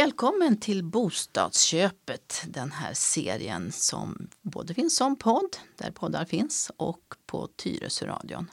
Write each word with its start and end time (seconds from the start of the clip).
Välkommen 0.00 0.56
till 0.56 0.84
Bostadsköpet, 0.84 2.44
den 2.48 2.72
här 2.72 2.94
serien 2.94 3.72
som 3.72 4.28
både 4.42 4.74
finns 4.74 4.96
som 4.96 5.16
podd, 5.16 5.56
där 5.76 5.90
poddar 5.90 6.24
finns, 6.24 6.70
och 6.76 7.14
på 7.26 7.48
Tyresöradion. 7.56 8.50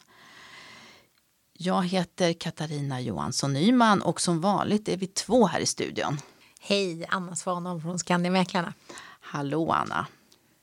Jag 1.54 1.84
heter 1.86 2.34
Katarina 2.34 3.02
Johansson 3.02 3.54
Nyman 3.54 4.02
och 4.02 4.22
som 4.22 4.42
vanligt 4.42 4.90
är 4.90 4.98
vi 4.98 5.08
två 5.08 5.46
här 5.46 5.60
i 5.60 5.66
studion. 5.66 6.18
Hej, 6.60 7.06
Anna 7.10 7.36
Svanholm 7.36 7.82
från 7.82 8.00
Skandimäklarna. 8.00 8.74
Hallå 9.20 9.72
Anna! 9.72 10.08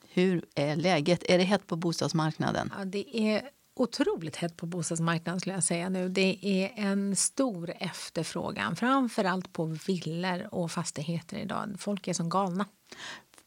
Hur 0.09 0.45
är 0.55 0.77
läget? 0.77 1.23
Är 1.23 1.39
det 1.39 1.45
hett 1.45 1.66
på 1.66 1.77
bostadsmarknaden? 1.77 2.73
Ja, 2.79 2.85
det 2.85 3.19
är 3.19 3.43
otroligt 3.75 4.37
hett 4.37 4.57
på 4.57 4.67
bostadsmarknaden 4.67 5.41
skulle 5.41 5.55
jag 5.55 5.64
säga 5.64 5.89
nu. 5.89 6.09
Det 6.09 6.39
är 6.43 6.73
en 6.77 7.17
stor 7.17 7.73
efterfrågan, 7.79 8.77
framför 8.77 9.25
allt 9.25 9.53
på 9.53 9.64
villor 9.87 10.49
och 10.55 10.71
fastigheter 10.71 11.37
idag. 11.37 11.77
Folk 11.79 12.09
är 12.09 12.13
som 12.13 12.29
galna. 12.29 12.67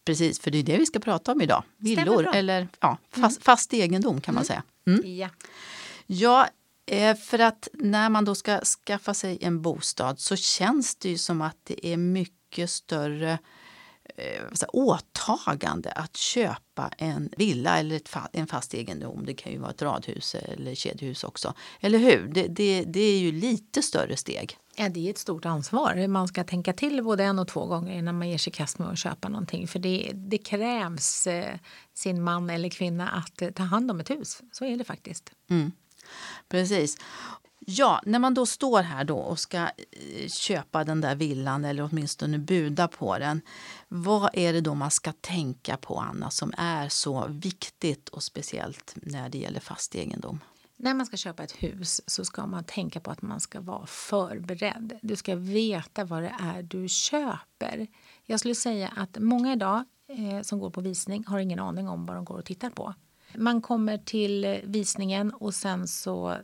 Precis, 0.06 0.40
för 0.40 0.52
det 0.52 0.58
är 0.58 0.64
det 0.64 0.78
vi 0.78 0.86
ska 0.86 1.00
prata 1.00 1.32
om 1.32 1.42
idag. 1.42 1.64
Villor 1.78 2.28
eller 2.36 2.68
ja, 2.80 2.98
fast, 3.10 3.38
mm. 3.38 3.42
fast 3.42 3.74
egendom 3.74 4.22
kan 4.22 4.36
man 4.36 4.44
mm. 4.44 4.48
säga. 4.48 4.64
Mm. 4.88 5.18
Ja. 5.18 5.30
ja, 6.06 6.48
eh, 6.86 7.18
för 7.18 7.40
att 7.40 7.68
när 7.74 8.10
man 8.10 8.26
då 8.26 8.36
ska 8.36 8.60
skaffa 8.60 9.14
sig 9.14 9.38
en 9.42 9.62
bostad 9.62 10.20
så 10.20 10.36
känns 10.36 10.96
det 10.96 11.10
ju 11.10 11.18
som 11.18 11.42
att 11.42 11.58
det 11.64 11.88
är 11.88 11.98
mycket 11.98 12.70
större 12.70 13.40
eh, 14.16 14.68
åtagande 14.68 15.92
att 15.92 16.18
köpa 16.18 16.92
en 16.98 17.30
villa 17.38 17.80
eller 17.80 17.96
ett, 17.96 18.10
en 18.34 18.48
fast 18.48 18.74
egendom. 18.74 19.26
Det 19.26 19.34
kan 19.34 19.52
ju 19.52 19.58
vara 19.58 19.72
ett 19.72 19.82
radhus 19.82 20.36
eller 20.36 20.76
kedjehus 20.76 21.24
också. 21.24 21.54
Eller 21.80 22.00
hur? 22.00 22.28
Det, 22.34 22.48
det, 22.48 22.84
det 22.84 23.00
är 23.00 23.20
ju 23.20 23.32
lite 23.32 23.82
större 23.82 24.18
steg. 24.18 24.58
Ja, 24.76 24.90
det 24.90 25.08
är 25.08 25.10
ett 25.10 25.18
stort 25.18 25.46
ansvar. 25.46 26.08
Man 26.08 26.28
ska 26.28 26.44
tänka 26.44 26.74
till 26.74 27.04
både 27.04 27.24
en 27.24 27.40
och 27.40 27.48
två 27.48 27.66
gånger 27.66 27.98
innan 27.98 28.18
man 28.18 28.30
ger 28.30 28.38
sig 28.38 28.54
kast 28.54 28.80
med 28.80 28.90
att 28.90 29.00
köpa 29.00 29.30
någonting. 29.30 29.68
För 29.68 29.80
det, 29.80 30.12
det 30.14 30.38
krävs 30.38 31.28
eh, 31.28 31.56
sin 31.94 32.24
man 32.24 32.50
eller 32.50 32.70
kvinna 32.70 33.10
att 33.10 33.42
eh, 33.42 33.50
ta 33.50 33.64
hand 33.64 33.92
om 33.92 34.00
ett 34.00 34.10
hus. 34.10 34.42
Så 34.52 34.66
är 34.66 34.78
det 34.78 34.84
faktiskt. 34.84 35.32
Mm. 35.50 35.72
Precis. 36.50 36.98
Ja, 37.70 38.02
när 38.06 38.20
man 38.20 38.34
då 38.34 38.46
står 38.46 38.82
här 38.82 39.04
då 39.04 39.18
och 39.18 39.40
ska 39.40 39.58
eh, 39.58 40.30
köpa 40.30 40.84
den 40.84 41.02
där 41.02 41.16
villan 41.16 41.66
eller 41.66 41.84
åtminstone 41.84 42.38
buda 42.38 42.88
på 42.88 43.20
den. 43.20 43.42
Vad 43.88 44.30
är 44.34 44.54
det 44.54 44.62
då 44.62 44.76
man 44.76 44.92
ska 44.92 45.14
tänka 45.22 45.78
på, 45.78 46.00
Anna, 46.00 46.30
som 46.30 46.54
är 46.58 46.90
så 46.90 47.28
viktigt 47.30 48.10
och 48.10 48.24
speciellt 48.24 48.94
när 48.96 49.30
det 49.30 49.38
gäller 49.38 49.60
fast 49.60 49.96
egendom? 49.96 50.40
När 50.78 50.94
man 50.94 51.06
ska 51.06 51.18
köpa 51.18 51.44
ett 51.44 51.52
hus 51.52 52.02
så 52.08 52.26
ska 52.26 52.46
man 52.46 52.64
tänka 52.64 53.00
på 53.00 53.12
att 53.12 53.22
man 53.22 53.40
ska 53.40 53.62
vara 53.62 53.86
förberedd. 53.86 55.00
Du 55.02 55.16
ska 55.16 55.36
veta 55.36 56.06
vad 56.06 56.24
det 56.24 56.36
är 56.40 56.64
du 56.64 56.88
köper. 56.88 57.88
Jag 58.26 58.40
skulle 58.40 58.56
säga 58.56 58.94
att 58.96 59.18
många 59.20 59.54
idag 59.54 59.86
eh, 60.08 60.42
som 60.42 60.60
går 60.60 60.70
på 60.70 60.82
visning 60.82 61.24
har 61.28 61.40
ingen 61.40 61.60
aning 61.60 61.90
om 61.90 62.06
vad 62.06 62.18
de 62.18 62.26
går 62.26 62.38
och 62.38 62.46
tittar 62.46 62.70
på. 62.70 62.94
Man 63.36 63.62
kommer 63.62 63.98
till 63.98 64.46
eh, 64.46 64.58
visningen 64.64 65.34
och 65.34 65.54
sen 65.54 65.88
så 65.88 66.38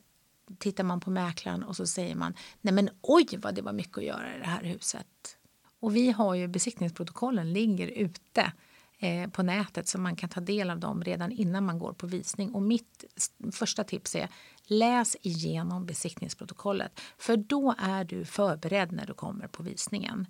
tittar 0.60 0.84
man 0.84 1.00
på 1.00 1.10
mäklaren 1.10 1.64
och 1.64 1.76
så 1.76 1.88
säger 1.88 2.16
man 2.16 2.34
nej 2.62 2.74
men 2.74 2.90
oj 3.02 3.28
vad 3.38 3.56
det 3.56 3.62
var 3.62 3.74
mycket 3.74 3.98
att 3.98 4.04
göra 4.04 4.36
i 4.36 4.40
det 4.40 4.46
här 4.46 4.64
huset. 4.64 5.38
Och 5.80 5.96
vi 5.96 6.12
har 6.12 6.36
ju 6.36 6.48
besiktningsprotokollen 6.48 7.54
ligger 7.54 7.88
ute 7.88 8.52
eh, 9.00 9.30
på 9.30 9.44
nätet 9.44 9.88
så 9.88 9.98
man 9.98 10.16
kan 10.16 10.30
ta 10.30 10.40
del 10.40 10.70
av 10.70 10.80
dem 10.80 11.04
redan 11.04 11.32
innan 11.32 11.66
man 11.66 11.80
går 11.80 11.94
på 11.94 12.08
visning. 12.08 12.54
Och 12.54 12.62
mitt 12.62 13.04
första 13.52 13.84
tips 13.84 14.16
är 14.16 14.30
läs 14.66 15.18
igenom 15.22 15.86
besiktningsprotokollet 15.86 17.00
för 17.18 17.38
då 17.38 17.76
är 17.78 18.04
du 18.04 18.26
förberedd 18.26 18.92
när 18.92 19.06
du 19.06 19.14
kommer 19.14 19.48
på 19.48 19.64
visningen. 19.64 20.28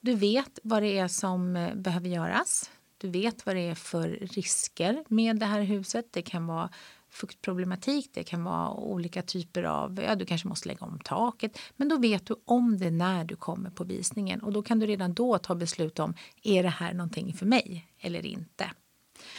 Du 0.00 0.14
vet 0.14 0.58
vad 0.62 0.82
det 0.82 0.98
är 0.98 1.08
som 1.08 1.56
eh, 1.56 1.74
behöver 1.74 2.08
göras. 2.08 2.70
Du 2.98 3.10
vet 3.10 3.46
vad 3.46 3.56
det 3.56 3.68
är 3.68 3.74
för 3.74 4.08
risker 4.08 5.04
med 5.08 5.38
det 5.38 5.46
här 5.46 5.62
huset. 5.62 6.06
Det 6.10 6.22
kan 6.22 6.46
vara 6.46 6.70
fuktproblematik, 7.10 8.10
det 8.14 8.24
kan 8.24 8.44
vara 8.44 8.70
olika 8.70 9.22
typer 9.22 9.62
av, 9.62 10.00
ja 10.02 10.14
du 10.14 10.26
kanske 10.26 10.48
måste 10.48 10.68
lägga 10.68 10.86
om 10.86 11.00
taket, 11.04 11.58
men 11.76 11.88
då 11.88 11.96
vet 11.96 12.26
du 12.26 12.34
om 12.44 12.78
det 12.78 12.90
när 12.90 13.24
du 13.24 13.36
kommer 13.36 13.70
på 13.70 13.84
visningen 13.84 14.40
och 14.40 14.52
då 14.52 14.62
kan 14.62 14.78
du 14.78 14.86
redan 14.86 15.14
då 15.14 15.38
ta 15.38 15.54
beslut 15.54 15.98
om, 15.98 16.14
är 16.42 16.62
det 16.62 16.68
här 16.68 16.92
någonting 16.92 17.34
för 17.34 17.46
mig 17.46 17.86
eller 18.00 18.26
inte? 18.26 18.70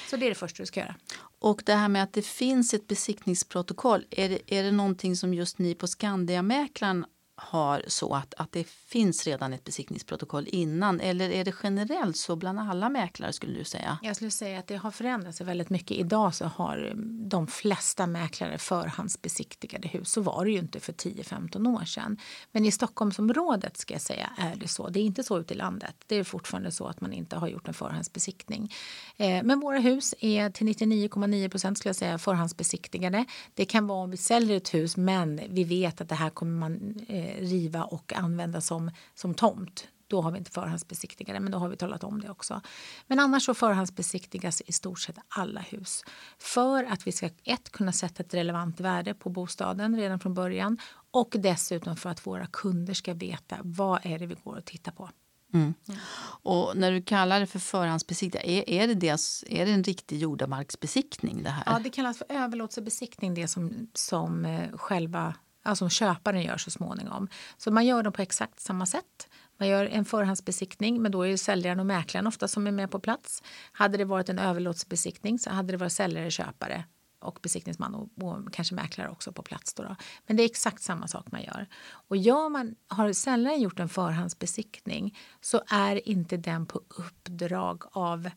Så 0.10 0.18
det 0.18 0.26
är 0.26 0.30
det 0.30 0.36
första 0.36 0.64
du 0.64 0.68
ska 0.68 0.80
göra. 0.80 0.96
Och 1.40 1.62
det 1.66 1.74
här 1.74 1.90
med 1.90 2.04
att 2.04 2.14
det 2.14 2.26
finns 2.26 2.74
ett 2.74 2.88
besiktningsprotokoll, 2.88 4.06
är 4.10 4.30
det, 4.30 4.58
är 4.58 4.64
det 4.64 4.72
någonting 4.72 5.16
som 5.16 5.34
just 5.34 5.60
ni 5.60 5.76
på 5.76 5.88
Skandiamäklaren 5.88 7.06
har 7.42 7.84
så 7.88 8.14
att, 8.14 8.34
att 8.38 8.52
det 8.52 8.68
finns 8.68 9.28
redan 9.28 9.54
ett 9.54 9.64
besiktningsprotokoll 9.64 10.48
innan 10.52 11.00
eller 11.00 11.30
är 11.30 11.46
det 11.46 11.56
generellt 11.64 12.18
så 12.18 12.36
bland 12.36 12.60
alla 12.60 12.90
mäklare 12.90 13.34
skulle 13.34 13.60
du 13.60 13.64
säga? 13.64 13.98
Jag 14.04 14.16
skulle 14.16 14.32
säga 14.32 14.60
att 14.60 14.68
det 14.68 14.76
har 14.76 14.92
förändrats 14.92 15.42
väldigt 15.42 15.70
mycket. 15.70 15.98
Idag 15.98 16.36
så 16.36 16.46
har 16.46 16.94
de 17.30 17.48
flesta 17.48 18.08
mäklare 18.08 18.58
förhandsbesiktigade 18.58 19.88
hus. 19.88 20.12
Så 20.12 20.22
var 20.22 20.46
det 20.46 20.52
ju 20.52 20.58
inte 20.58 20.80
för 20.80 20.94
10-15 20.94 21.82
år 21.82 21.86
sedan. 21.86 22.18
Men 22.52 22.66
i 22.66 22.72
Stockholmsområdet 22.72 23.78
ska 23.78 23.94
jag 23.94 24.02
säga 24.02 24.30
är 24.38 24.56
det 24.56 24.68
så. 24.68 24.90
Det 24.90 25.00
är 25.00 25.04
inte 25.04 25.24
så 25.24 25.40
ute 25.40 25.54
i 25.54 25.58
landet. 25.58 25.96
Det 26.08 26.16
är 26.16 26.24
fortfarande 26.24 26.72
så 26.72 26.88
att 26.88 27.02
man 27.02 27.14
inte 27.14 27.36
har 27.36 27.48
gjort 27.48 27.68
en 27.68 27.74
förhandsbesiktning. 27.74 28.74
Eh, 29.18 29.44
men 29.44 29.60
våra 29.60 29.80
hus 29.80 30.16
är 30.20 30.50
till 30.50 30.68
99,9 30.68 31.50
procent 31.50 31.78
skulle 31.78 31.90
jag 31.90 31.96
säga 31.96 32.18
förhandsbesiktigade. 32.18 33.26
Det 33.54 33.66
kan 33.66 33.88
vara 33.88 34.04
om 34.04 34.12
vi 34.12 34.18
säljer 34.18 34.58
ett 34.58 34.74
hus 34.74 34.98
men 34.98 35.42
vi 35.50 35.64
vet 35.64 36.02
att 36.02 36.10
det 36.10 36.16
här 36.16 36.30
kommer 36.30 36.60
man 36.60 36.96
eh, 37.08 37.31
riva 37.40 37.84
och 37.84 38.14
använda 38.14 38.62
som, 38.62 38.92
som 39.16 39.34
tomt. 39.34 39.88
Då 40.08 40.22
har 40.22 40.32
vi 40.32 40.38
inte 40.38 40.52
förhandsbesiktigade, 40.52 41.40
men 41.40 41.52
då 41.52 41.58
har 41.58 41.70
vi 41.70 41.78
talat 41.78 42.04
om 42.04 42.22
det 42.22 42.30
också. 42.30 42.62
Men 43.08 43.20
annars 43.20 43.46
så 43.46 43.54
förhandsbesiktigas 43.54 44.62
i 44.62 44.72
stort 44.72 45.00
sett 45.00 45.16
alla 45.28 45.62
hus. 45.62 46.04
För 46.38 46.84
att 46.84 47.08
vi 47.08 47.12
ska 47.12 47.30
ett, 47.44 47.70
kunna 47.72 47.92
sätta 47.92 48.24
ett 48.24 48.34
relevant 48.34 48.80
värde 48.80 49.14
på 49.14 49.30
bostaden 49.30 49.98
redan 49.98 50.20
från 50.20 50.34
början 50.34 50.78
och 51.12 51.36
dessutom 51.40 51.96
för 51.96 52.10
att 52.10 52.28
våra 52.28 52.48
kunder 52.48 52.94
ska 52.94 53.14
veta 53.14 53.58
vad 53.64 54.00
är 54.04 54.20
det 54.20 54.26
vi 54.26 54.36
går 54.44 54.58
och 54.58 54.66
tittar 54.66 54.92
på. 54.92 55.10
Mm. 55.54 55.74
Mm. 55.88 56.00
Och 56.44 56.78
när 56.78 56.92
du 56.92 57.02
kallar 57.02 57.40
det 57.40 57.48
för 57.48 57.60
förhandsbesiktning, 57.60 58.44
är, 58.46 58.70
är, 58.70 58.88
det 58.88 58.94
det, 58.94 59.20
är 59.50 59.66
det 59.66 59.72
en 59.72 59.84
riktig 59.84 60.18
jordamarksbesiktning? 60.18 61.44
Det 61.44 61.50
här? 61.50 61.64
Ja, 61.66 61.80
det 61.84 61.90
kallas 61.90 62.18
för 62.18 62.28
överlåtelsebesiktning, 62.30 63.34
det 63.34 63.48
som, 63.48 63.88
som 63.94 64.46
eh, 64.46 64.78
själva 64.78 65.36
alltså 65.64 65.90
köparen 65.90 66.42
gör 66.42 66.58
så 66.58 66.72
småningom. 66.72 67.28
Så 67.58 67.72
man 67.72 67.86
gör 67.86 68.04
dem 68.04 68.14
på 68.14 68.22
exakt 68.22 68.60
samma 68.60 68.86
sätt. 68.86 69.30
Man 69.58 69.68
gör 69.68 69.86
en 69.86 70.06
förhandsbesiktning, 70.06 71.02
men 71.02 71.12
då 71.12 71.22
är 71.22 71.30
det 71.30 71.38
säljaren 71.38 71.80
och 71.80 71.86
mäklaren 71.86 72.28
ofta 72.28 72.48
som 72.48 72.68
är 72.68 72.72
med 72.72 72.92
på 72.92 73.00
plats. 73.00 73.44
Hade 73.72 73.98
det 73.98 74.06
varit 74.06 74.30
en 74.30 74.40
överlåtsbesiktning 74.40 75.40
så 75.40 75.50
hade 75.50 75.74
det 75.74 75.78
varit 75.78 75.94
säljare, 75.94 76.32
köpare 76.32 76.86
och 77.22 77.40
besiktningsman 77.42 77.96
och, 77.96 78.10
och 78.24 78.54
kanske 78.54 78.76
mäklare 78.76 79.10
också 79.10 79.32
på 79.32 79.42
plats. 79.42 79.74
Då, 79.74 79.84
då 79.84 79.96
Men 80.28 80.38
det 80.38 80.44
är 80.44 80.46
exakt 80.46 80.82
samma 80.82 81.08
sak 81.08 81.32
man 81.32 81.44
gör. 81.44 81.68
Och 82.08 82.18
gör 82.18 82.50
man, 82.50 82.76
har 82.88 83.14
säljaren 83.14 83.62
gjort 83.62 83.80
en 83.80 83.90
förhandsbesiktning 83.90 85.18
så 85.42 85.62
är 85.68 86.10
inte 86.10 86.38
den 86.38 86.66
på 86.66 86.82
uppdrag 86.90 87.84
av 87.92 88.30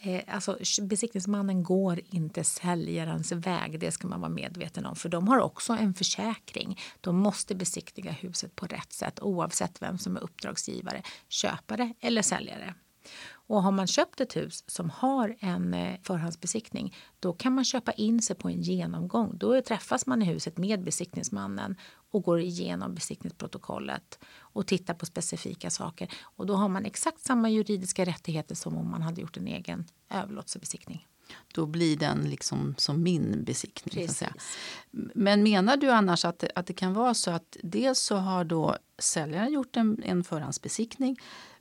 Eh, 0.00 0.22
alltså, 0.26 0.58
besiktningsmannen 0.82 1.62
går 1.62 2.00
inte 2.10 2.44
säljarens 2.44 3.32
väg, 3.32 3.80
det 3.80 3.90
ska 3.90 4.08
man 4.08 4.20
vara 4.20 4.30
medveten 4.30 4.86
om. 4.86 4.96
För 4.96 5.08
de 5.08 5.28
har 5.28 5.38
också 5.38 5.72
en 5.72 5.94
försäkring. 5.94 6.80
De 7.00 7.16
måste 7.16 7.54
besiktiga 7.54 8.10
huset 8.10 8.56
på 8.56 8.66
rätt 8.66 8.92
sätt 8.92 9.20
oavsett 9.20 9.82
vem 9.82 9.98
som 9.98 10.16
är 10.16 10.20
uppdragsgivare, 10.20 11.02
köpare 11.28 11.94
eller 12.00 12.22
säljare. 12.22 12.74
Och 13.48 13.62
har 13.62 13.72
man 13.72 13.86
köpt 13.86 14.20
ett 14.20 14.36
hus 14.36 14.64
som 14.66 14.90
har 14.90 15.36
en 15.40 15.74
eh, 15.74 16.00
förhandsbesiktning 16.02 16.94
då 17.20 17.32
kan 17.32 17.52
man 17.54 17.64
köpa 17.64 17.92
in 17.92 18.22
sig 18.22 18.36
på 18.36 18.48
en 18.48 18.62
genomgång. 18.62 19.38
Då 19.38 19.62
träffas 19.62 20.06
man 20.06 20.22
i 20.22 20.24
huset 20.24 20.58
med 20.58 20.84
besiktningsmannen 20.84 21.76
och 22.10 22.22
går 22.22 22.40
igenom 22.40 22.94
besiktningsprotokollet 22.94 24.18
och 24.38 24.66
tittar 24.66 24.94
på 24.94 25.06
specifika 25.06 25.70
saker. 25.70 26.08
Och 26.22 26.46
då 26.46 26.54
har 26.54 26.68
man 26.68 26.84
exakt 26.84 27.20
samma 27.20 27.50
juridiska 27.50 28.04
rättigheter 28.04 28.54
som 28.54 28.76
om 28.76 28.90
man 28.90 29.02
hade 29.02 29.20
gjort 29.20 29.36
en 29.36 29.46
egen 29.46 29.84
överlåtelsebesiktning. 30.10 31.06
Då 31.54 31.66
blir 31.66 31.96
den 31.96 32.30
liksom 32.30 32.74
som 32.78 33.02
min 33.02 33.44
besiktning. 33.44 34.08
Så 34.08 34.24
Men 35.14 35.42
menar 35.42 35.76
du 35.76 35.90
annars 35.90 36.24
att 36.24 36.44
att 36.54 36.66
det 36.66 36.72
kan 36.72 36.94
vara 36.94 37.14
så 37.14 37.30
att 37.30 37.56
dels 37.62 37.98
så 37.98 38.16
har 38.16 38.44
då 38.44 38.76
säljaren 38.98 39.52
gjort 39.52 39.76
en, 39.76 40.02
en 40.02 40.24
förhandsbesiktning 40.24 41.16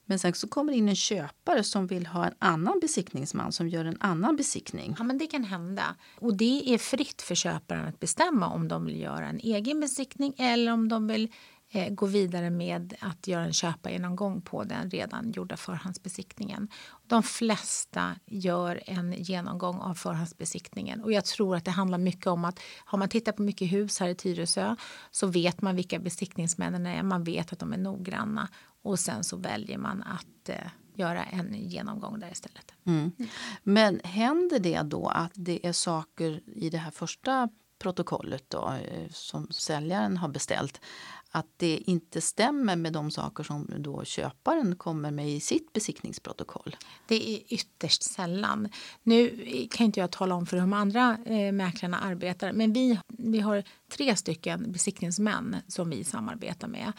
men 0.09 0.19
sen 0.19 0.33
så 0.33 0.47
kommer 0.47 0.73
in 0.73 0.89
en 0.89 0.95
köpare 0.95 1.63
som 1.63 1.87
vill 1.87 2.05
ha 2.05 2.25
en 2.25 2.33
annan 2.39 2.79
besiktningsman 2.79 3.51
som 3.51 3.69
gör 3.69 3.85
en 3.85 3.97
annan 3.99 4.35
besiktning. 4.35 4.95
Ja, 4.97 5.03
men 5.03 5.17
det 5.17 5.27
kan 5.27 5.43
hända. 5.43 5.95
Och 6.19 6.37
det 6.37 6.73
är 6.73 6.77
fritt 6.77 7.21
för 7.21 7.35
köparen 7.35 7.87
att 7.87 7.99
bestämma 7.99 8.49
om 8.49 8.67
de 8.67 8.85
vill 8.85 8.99
göra 8.99 9.27
en 9.27 9.39
egen 9.39 9.79
besiktning 9.79 10.33
eller 10.37 10.71
om 10.71 10.89
de 10.89 11.07
vill 11.07 11.31
eh, 11.69 11.93
gå 11.93 12.05
vidare 12.05 12.49
med 12.49 12.93
att 12.99 13.27
göra 13.27 13.45
en 13.45 13.53
köpargenomgång 13.53 14.41
på 14.41 14.63
den 14.63 14.89
redan 14.89 15.31
gjorda 15.31 15.57
förhandsbesiktningen. 15.57 16.67
De 17.07 17.23
flesta 17.23 18.15
gör 18.25 18.81
en 18.85 19.13
genomgång 19.17 19.79
av 19.79 19.93
förhandsbesiktningen 19.93 21.03
och 21.03 21.11
jag 21.11 21.25
tror 21.25 21.55
att 21.55 21.65
det 21.65 21.71
handlar 21.71 21.97
mycket 21.97 22.27
om 22.27 22.45
att 22.45 22.59
har 22.85 22.97
man 22.97 23.09
tittat 23.09 23.35
på 23.35 23.41
mycket 23.41 23.71
hus 23.71 23.99
här 23.99 24.07
i 24.07 24.15
Tyresö 24.15 24.75
så 25.11 25.27
vet 25.27 25.61
man 25.61 25.75
vilka 25.75 25.99
besiktningsmännen 25.99 26.85
är, 26.85 27.03
man 27.03 27.23
vet 27.23 27.53
att 27.53 27.59
de 27.59 27.73
är 27.73 27.77
noggranna 27.77 28.47
och 28.87 28.99
sen 28.99 29.23
så 29.23 29.37
väljer 29.37 29.77
man 29.77 30.03
att 30.03 30.49
eh, 30.49 30.67
göra 30.95 31.23
en 31.23 31.53
genomgång 31.53 32.19
där 32.19 32.31
istället. 32.31 32.73
Mm. 32.85 33.11
Men 33.63 34.01
händer 34.03 34.59
det 34.59 34.81
då 34.81 35.07
att 35.07 35.31
det 35.35 35.67
är 35.67 35.73
saker 35.73 36.41
i 36.45 36.69
det 36.69 36.77
här 36.77 36.91
första 36.91 37.49
protokollet 37.79 38.49
då, 38.49 38.73
eh, 38.91 39.09
som 39.11 39.47
säljaren 39.51 40.17
har 40.17 40.27
beställt 40.27 40.81
att 41.37 41.47
det 41.57 41.77
inte 41.77 42.21
stämmer 42.21 42.75
med 42.75 42.93
de 42.93 43.11
saker 43.11 43.43
som 43.43 43.71
då 43.77 44.03
köparen 44.03 44.75
kommer 44.75 45.11
med 45.11 45.29
i 45.29 45.39
sitt 45.39 45.73
besiktningsprotokoll? 45.73 46.75
Det 47.07 47.29
är 47.29 47.53
ytterst 47.53 48.03
sällan. 48.03 48.69
Nu 49.03 49.45
kan 49.71 49.85
inte 49.85 49.99
jag 49.99 50.11
tala 50.11 50.35
om 50.35 50.45
för 50.45 50.57
hur 50.57 50.61
de 50.61 50.73
andra 50.73 51.17
eh, 51.25 51.51
mäklarna 51.51 51.99
arbetar 51.99 52.51
men 52.53 52.73
vi, 52.73 52.99
vi 53.07 53.39
har 53.39 53.63
tre 53.91 54.15
stycken 54.15 54.71
besiktningsmän 54.71 55.55
som 55.67 55.89
vi 55.89 56.03
samarbetar 56.03 56.67
med. 56.67 56.91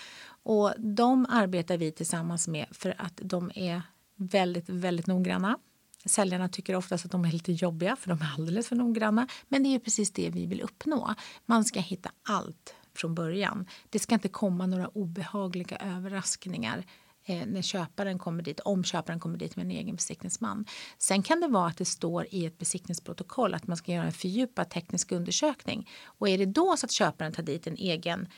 Och 0.43 0.75
de 0.79 1.27
arbetar 1.31 1.77
vi 1.77 1.93
tillsammans 1.93 2.49
med 2.49 2.67
för 2.71 2.95
att 2.99 3.21
de 3.23 3.51
är 3.55 3.83
väldigt, 4.17 4.69
väldigt 4.69 5.07
noggranna. 5.07 5.59
Säljarna 6.05 6.49
tycker 6.49 6.75
oftast 6.75 7.05
att 7.05 7.11
de 7.11 7.25
är 7.25 7.33
lite 7.33 7.53
jobbiga 7.53 7.97
för 7.97 8.09
de 8.09 8.23
är 8.23 8.35
alldeles 8.35 8.69
för 8.69 8.77
noggranna. 8.77 9.29
Men 9.49 9.63
det 9.63 9.75
är 9.75 9.79
precis 9.79 10.11
det 10.11 10.31
vi 10.31 10.47
vill 10.47 10.61
uppnå. 10.61 11.15
Man 11.47 11.65
ska 11.65 11.81
hitta 11.81 12.11
allt 12.23 12.75
från 13.01 13.15
början. 13.15 13.67
Det 13.91 13.99
ska 13.99 14.15
inte 14.15 14.29
komma 14.29 14.67
några 14.67 14.89
obehagliga 14.89 15.77
överraskningar 15.77 16.85
eh, 17.25 17.47
när 17.47 17.63
köparen 17.63 18.19
kommer 18.19 18.43
dit, 18.43 18.61
om 18.61 18.85
köparen 18.85 19.21
kommer 19.21 19.39
dit 19.39 19.57
med 19.57 19.65
en 19.65 19.71
egen 19.71 19.97
besiktningsman. 19.97 20.65
Sen 20.99 21.23
kan 21.23 21.41
det 21.41 21.49
vara 21.49 21.67
att 21.67 21.77
det 21.77 21.85
står 21.85 22.27
i 22.31 22.47
ett 22.47 22.59
besiktningsprotokoll 22.59 23.55
att 23.55 23.67
man 23.67 23.77
ska 23.77 23.93
göra 23.93 24.07
en 24.07 24.13
fördjupad 24.13 24.71
teknisk 24.71 25.13
undersökning. 25.13 25.89
Och 26.05 26.29
är 26.29 26.39
det 26.39 26.47
då 26.47 26.77
så 26.77 26.87
att 26.87 26.93
köparen 26.93 27.33
tar 27.33 27.43
dit 27.43 27.67
en 27.67 27.77
egen, 27.77 28.29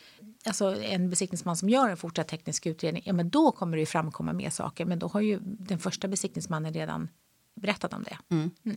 alltså 0.44 0.82
en 0.82 1.10
besiktningsman 1.10 1.56
som 1.56 1.68
gör 1.68 1.88
en 1.88 1.96
fortsatt 1.96 2.28
teknisk 2.28 2.66
utredning, 2.66 3.02
ja 3.06 3.12
men 3.12 3.30
då 3.30 3.52
kommer 3.52 3.76
det 3.76 3.80
ju 3.80 3.86
framkomma 3.86 4.32
mer 4.32 4.50
saker. 4.50 4.84
Men 4.84 4.98
då 4.98 5.06
har 5.06 5.20
ju 5.20 5.38
den 5.42 5.78
första 5.78 6.08
besiktningsmannen 6.08 6.72
redan 6.72 7.08
berättat 7.54 7.92
om 7.92 8.02
det. 8.02 8.18
Mm. 8.30 8.50
Mm. 8.64 8.76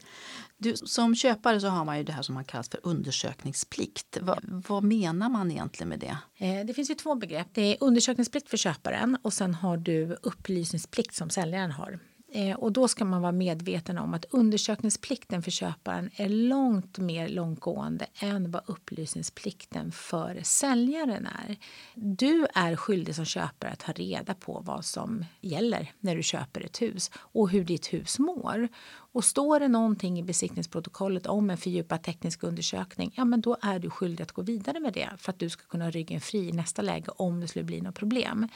Du, 0.58 0.76
som 0.76 1.16
köpare 1.16 1.60
så 1.60 1.68
har 1.68 1.86
man 1.86 1.98
ju 1.98 2.04
det 2.04 2.12
här 2.12 2.22
som 2.22 2.36
man 2.36 2.46
kallar 2.46 2.64
för 2.64 2.80
undersökningsplikt. 2.84 4.18
Va, 4.22 4.40
vad 4.44 4.84
menar 4.84 5.30
man 5.30 5.52
egentligen 5.52 5.90
med 5.90 6.00
det? 6.00 6.18
Eh, 6.38 6.66
det 6.66 6.74
finns 6.74 6.90
ju 6.90 6.96
två 6.96 7.16
begrepp. 7.16 7.48
Det 7.52 7.62
är 7.62 7.78
undersökningsplikt 7.80 8.50
för 8.50 8.58
köparen 8.58 9.18
och 9.22 9.34
sen 9.34 9.54
har 9.54 9.78
du 9.78 10.18
upplysningsplikt 10.22 11.16
som 11.16 11.30
säljaren 11.30 11.72
har. 11.72 12.00
Eh, 12.36 12.56
och 12.56 12.72
då 12.72 12.88
ska 12.88 13.06
man 13.06 13.22
vara 13.22 13.32
medveten 13.32 13.98
om 13.98 14.14
att 14.14 14.26
undersökningsplikten 14.30 15.44
för 15.44 15.52
köparen 15.52 16.10
är 16.16 16.30
långt 16.30 16.98
mer 16.98 17.28
långtgående 17.28 18.06
än 18.20 18.52
vad 18.52 18.62
upplysningsplikten 18.66 19.92
för 19.92 20.40
säljaren 20.44 21.28
är. 21.28 21.58
Du 21.96 22.48
är 22.54 22.76
skyldig 22.76 23.16
som 23.16 23.26
köpare 23.26 23.72
att 23.72 23.80
ta 23.80 23.92
reda 23.92 24.34
på 24.34 24.62
vad 24.66 24.86
som 24.86 25.26
gäller 25.42 25.92
när 26.00 26.16
du 26.16 26.24
köper 26.24 26.62
ett 26.62 26.82
hus 26.82 27.12
och 27.16 27.50
hur 27.50 27.64
ditt 27.64 27.94
hus 27.94 28.20
mår. 28.20 28.68
Och 28.86 29.24
står 29.24 29.60
det 29.60 29.68
någonting 29.68 30.20
i 30.20 30.24
besiktningsprotokollet 30.24 31.26
om 31.26 31.50
en 31.50 31.58
fördjupad 31.58 32.04
teknisk 32.04 32.44
undersökning, 32.44 33.14
ja 33.16 33.26
men 33.26 33.42
då 33.42 33.58
är 33.62 33.80
du 33.80 33.90
skyldig 33.90 34.24
att 34.24 34.32
gå 34.32 34.42
vidare 34.42 34.80
med 34.80 34.94
det 34.94 35.10
för 35.18 35.32
att 35.32 35.40
du 35.40 35.50
ska 35.50 35.64
kunna 35.64 35.86
ha 35.86 35.92
ryggen 35.92 36.22
fri 36.22 36.50
i 36.50 36.52
nästa 36.52 36.82
läge 36.82 37.12
om 37.16 37.40
det 37.40 37.48
skulle 37.48 37.66
bli 37.66 37.82
något 37.82 37.96
problem 37.96 38.48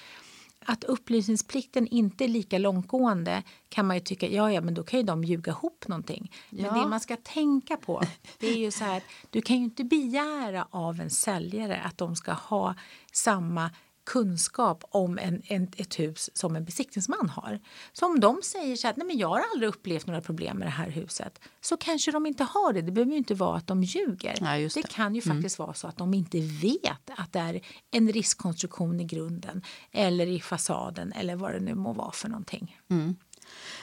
att 0.70 0.84
upplysningsplikten 0.84 1.88
inte 1.88 2.24
är 2.24 2.28
lika 2.28 2.58
långtgående 2.58 3.44
kan 3.70 3.88
man 3.88 3.96
ju 3.98 4.00
tycka, 4.00 4.28
ja 4.28 4.52
ja 4.52 4.62
men 4.62 4.74
då 4.74 4.84
kan 4.84 5.00
ju 5.00 5.06
de 5.06 5.24
ljuga 5.24 5.52
ihop 5.52 5.88
någonting. 5.88 6.32
Men 6.50 6.66
ja. 6.66 6.74
det 6.74 6.88
man 6.88 7.00
ska 7.00 7.16
tänka 7.16 7.78
på 7.78 8.04
det 8.40 8.48
är 8.48 8.58
ju 8.58 8.72
så 8.72 8.84
här, 8.84 9.04
du 9.30 9.42
kan 9.42 9.58
ju 9.58 9.64
inte 9.64 9.84
begära 9.84 10.68
av 10.72 11.02
en 11.02 11.10
säljare 11.10 11.82
att 11.82 11.98
de 11.98 12.16
ska 12.16 12.32
ha 12.32 12.76
samma 13.12 13.72
kunskap 14.08 14.84
om 14.90 15.18
en, 15.18 15.42
en, 15.46 15.68
ett 15.78 16.00
hus 16.00 16.30
som 16.34 16.56
en 16.56 16.66
besiktningsman 16.66 17.30
har. 17.30 17.60
Så 17.94 18.06
om 18.06 18.20
de 18.20 18.42
säger 18.44 18.76
så 18.76 18.88
att 18.88 18.98
Nej, 18.98 19.08
men 19.08 19.18
jag 19.18 19.28
har 19.28 19.44
aldrig 19.54 19.70
upplevt 19.70 20.08
några 20.08 20.22
problem 20.22 20.58
med 20.58 20.68
det 20.68 20.72
här 20.72 20.90
huset 20.90 21.40
så 21.62 21.78
kanske 21.78 22.12
de 22.12 22.26
inte 22.26 22.44
har 22.44 22.74
det. 22.74 22.82
Det 22.82 22.92
behöver 22.92 23.12
ju 23.12 23.18
inte 23.18 23.34
vara 23.34 23.58
att 23.58 23.68
de 23.68 23.84
ljuger. 23.84 24.36
Ja, 24.42 24.58
det. 24.58 24.74
det. 24.74 24.88
kan 24.90 25.16
ju 25.16 25.22
mm. 25.26 25.38
faktiskt 25.38 25.60
vara 25.60 25.74
så 25.74 25.88
att 25.88 25.98
de 25.98 26.14
inte 26.14 26.40
vet 26.40 27.10
att 27.18 27.34
det 27.34 27.40
är 27.40 27.62
en 27.92 28.12
riskkonstruktion 28.12 29.00
i 29.00 29.04
grunden 29.04 29.62
eller 29.92 30.28
i 30.28 30.40
fasaden 30.42 31.12
eller 31.12 31.36
vad 31.36 31.54
det 31.54 31.60
nu 31.60 31.76
må 31.76 31.94
vara 31.94 32.12
för 32.12 32.30
någonting. 32.30 32.78
Mm. 32.90 33.16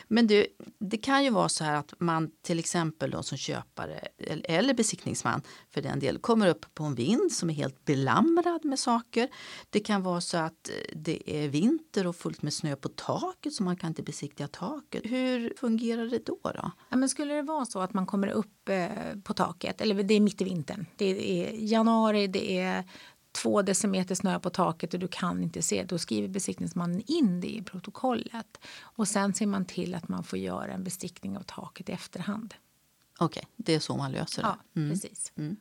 Men 0.08 0.26
det, 0.26 0.46
det 0.78 0.96
kan 0.96 1.24
ju 1.24 1.30
vara 1.30 1.48
så 1.48 1.64
här 1.64 1.74
att 1.74 1.94
man 1.98 2.30
till 2.42 2.58
exempel 2.58 3.10
då 3.10 3.22
som 3.22 3.38
köpare 3.38 3.98
eller 4.44 4.74
besiktningsman 4.74 5.42
för 5.70 5.82
den 5.82 6.00
del 6.00 6.18
kommer 6.18 6.48
upp 6.48 6.74
på 6.74 6.84
en 6.84 6.94
vind 6.94 7.32
som 7.32 7.50
är 7.50 7.54
helt 7.54 7.84
belamrad 7.84 8.64
med 8.64 8.78
saker. 8.78 9.28
Det 9.70 9.80
kan 9.80 10.02
vara 10.02 10.20
så 10.20 10.36
att 10.36 10.68
eh, 10.68 10.96
det 10.96 11.44
är 11.44 11.48
vinter 11.48 12.06
och 12.06 12.16
fullt 12.16 12.42
med 12.42 12.52
snö 12.52 12.76
på 12.76 12.88
taket 12.88 13.52
så 13.52 13.62
man 13.62 13.76
kan 13.76 13.88
inte 13.88 14.02
besiktiga 14.02 14.48
taket. 14.48 15.02
Hur 15.04 15.54
fungerar 15.56 16.06
det 16.06 16.26
då? 16.26 16.38
då? 16.42 16.70
Ja, 16.88 16.96
men 16.96 17.08
skulle 17.08 17.34
det 17.34 17.42
vara 17.42 17.64
så 17.64 17.80
att 17.80 17.94
man 17.94 18.06
kommer 18.06 18.28
upp 18.28 18.68
eh, 18.68 18.88
på 19.24 19.34
taket, 19.34 19.80
eller 19.80 20.02
det 20.02 20.14
är 20.14 20.20
mitt 20.20 20.40
i 20.40 20.44
vintern, 20.44 20.86
det 20.96 21.40
är 21.40 21.52
januari, 21.52 22.26
det 22.26 22.58
är 22.58 22.84
två 23.34 23.62
decimeter 23.62 24.14
snö 24.14 24.38
på 24.38 24.50
taket 24.50 24.94
och 24.94 25.00
du 25.00 25.08
kan 25.08 25.42
inte 25.42 25.62
se, 25.62 25.84
då 25.84 25.98
skriver 25.98 26.28
besiktningsmannen 26.28 27.02
in 27.06 27.40
det 27.40 27.48
i 27.48 27.62
protokollet. 27.62 28.60
Och 28.80 29.08
sen 29.08 29.34
ser 29.34 29.46
man 29.46 29.64
till 29.64 29.94
att 29.94 30.08
man 30.08 30.24
får 30.24 30.38
göra 30.38 30.72
en 30.72 30.84
bestickning 30.84 31.36
av 31.36 31.42
taket 31.42 31.88
i 31.88 31.92
efterhand. 31.92 32.54
Okej, 33.18 33.40
okay, 33.40 33.50
det 33.56 33.74
är 33.74 33.80
så 33.80 33.96
man 33.96 34.12
löser 34.12 34.42
det. 34.42 34.48
Ja, 34.48 34.80
mm. 34.80 34.90
precis. 34.90 35.32
Mm. 35.36 35.56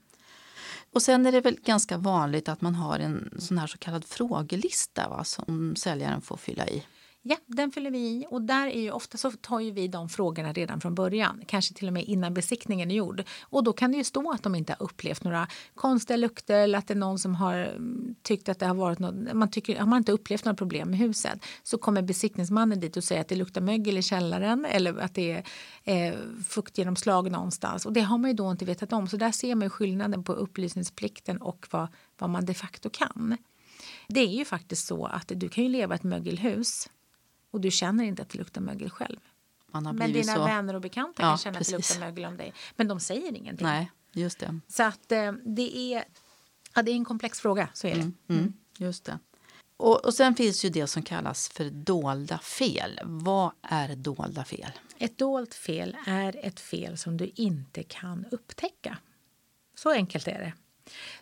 Och 0.93 1.01
sen 1.01 1.25
är 1.25 1.31
det 1.31 1.41
väl 1.41 1.57
ganska 1.63 1.97
vanligt 1.97 2.49
att 2.49 2.61
man 2.61 2.75
har 2.75 2.99
en 2.99 3.37
sån 3.39 3.57
här 3.57 3.67
så 3.67 3.77
kallad 3.77 4.05
frågelista 4.05 5.09
va, 5.09 5.23
som 5.23 5.75
säljaren 5.75 6.21
får 6.21 6.37
fylla 6.37 6.67
i. 6.67 6.83
Ja, 7.25 7.37
den 7.45 7.71
fyller 7.71 7.91
vi 7.91 7.97
i 7.97 8.25
och 8.29 8.41
där 8.41 8.67
är 8.67 8.81
ju 8.81 8.91
ofta 8.91 9.17
så 9.17 9.31
tar 9.31 9.59
ju 9.59 9.71
vi 9.71 9.87
de 9.87 10.09
frågorna 10.09 10.53
redan 10.53 10.81
från 10.81 10.95
början, 10.95 11.41
kanske 11.47 11.73
till 11.73 11.87
och 11.87 11.93
med 11.93 12.03
innan 12.03 12.33
besiktningen 12.33 12.91
är 12.91 12.95
gjord. 12.95 13.23
Och 13.41 13.63
då 13.63 13.73
kan 13.73 13.91
det 13.91 13.97
ju 13.97 14.03
stå 14.03 14.31
att 14.31 14.43
de 14.43 14.55
inte 14.55 14.75
har 14.79 14.85
upplevt 14.85 15.23
några 15.23 15.47
konstiga 15.75 16.17
lukter 16.17 16.59
eller 16.59 16.77
att 16.77 16.87
det 16.87 16.93
är 16.93 16.95
någon 16.95 17.19
som 17.19 17.35
har 17.35 17.55
mm, 17.55 18.15
tyckt 18.21 18.49
att 18.49 18.59
det 18.59 18.65
har 18.65 18.75
varit 18.75 18.99
något, 18.99 19.33
man 19.33 19.51
tycker, 19.51 19.79
har 19.79 19.85
man 19.85 19.97
inte 19.97 20.11
upplevt 20.11 20.45
några 20.45 20.55
problem 20.55 20.89
med 20.89 20.99
huset 20.99 21.45
så 21.63 21.77
kommer 21.77 22.01
besiktningsmannen 22.01 22.79
dit 22.79 22.97
och 22.97 23.03
säger 23.03 23.21
att 23.21 23.27
det 23.27 23.35
luktar 23.35 23.61
mögel 23.61 23.97
i 23.97 24.01
källaren 24.01 24.65
eller 24.65 24.97
att 24.97 25.15
det 25.15 25.43
är 25.83 26.07
eh, 26.09 26.13
fuktgenomslag 26.47 27.31
någonstans 27.31 27.85
och 27.85 27.93
det 27.93 28.01
har 28.01 28.17
man 28.17 28.29
ju 28.29 28.35
då 28.35 28.51
inte 28.51 28.65
vetat 28.65 28.93
om 28.93 29.07
så 29.07 29.17
där 29.17 29.31
ser 29.31 29.55
man 29.55 29.65
ju 29.65 29.69
skillnaden 29.69 30.23
på 30.23 30.33
upplysningsplikten 30.33 31.37
och 31.37 31.67
vad, 31.71 31.87
vad 32.19 32.29
man 32.29 32.45
de 32.45 32.53
facto 32.53 32.89
kan. 32.89 33.37
Det 34.07 34.19
är 34.19 34.37
ju 34.37 34.45
faktiskt 34.45 34.87
så 34.87 35.05
att 35.05 35.31
du 35.35 35.49
kan 35.49 35.63
ju 35.63 35.69
leva 35.69 35.95
i 35.95 35.97
ett 35.97 36.03
mögelhus 36.03 36.89
och 37.53 37.61
du 37.61 37.71
känner 37.71 38.03
inte 38.03 38.21
att 38.21 38.29
det 38.29 38.37
luktar 38.37 38.61
mögel 38.61 38.89
själv. 38.89 39.19
Men 39.71 40.13
dina 40.13 40.35
så... 40.35 40.43
vänner 40.45 40.73
och 40.73 40.81
bekanta 40.81 41.23
ja, 41.23 41.29
kan 41.29 41.37
känna 41.37 41.57
precis. 41.57 41.73
att 41.73 41.77
det 41.77 41.93
luktar 41.93 41.99
mögel 41.99 42.25
om 42.25 42.37
dig. 42.37 42.53
Men 42.75 42.87
de 42.87 42.99
säger 42.99 43.35
ingenting. 43.35 43.67
Nej, 43.67 43.91
just 44.11 44.39
det. 44.39 44.59
Så 44.67 44.83
att 44.83 45.11
eh, 45.11 45.31
det 45.31 45.77
är, 45.77 46.03
ja, 46.75 46.81
det 46.81 46.91
är 46.91 46.95
en 46.95 47.05
komplex 47.05 47.39
fråga, 47.39 47.69
så 47.73 47.87
är 47.87 47.95
det. 47.95 48.01
Mm, 48.01 48.15
mm, 48.29 48.53
just 48.77 49.05
det. 49.05 49.19
Och, 49.77 50.05
och 50.05 50.13
sen 50.13 50.35
finns 50.35 50.65
ju 50.65 50.69
det 50.69 50.87
som 50.87 51.03
kallas 51.03 51.49
för 51.49 51.69
dolda 51.69 52.37
fel. 52.37 52.99
Vad 53.03 53.51
är 53.61 53.95
dolda 53.95 54.43
fel? 54.43 54.71
Ett 54.97 55.17
dolt 55.17 55.53
fel 55.53 55.97
är 56.05 56.45
ett 56.45 56.59
fel 56.59 56.97
som 56.97 57.17
du 57.17 57.31
inte 57.35 57.83
kan 57.83 58.25
upptäcka. 58.31 58.97
Så 59.75 59.91
enkelt 59.91 60.27
är 60.27 60.39
det. 60.39 60.53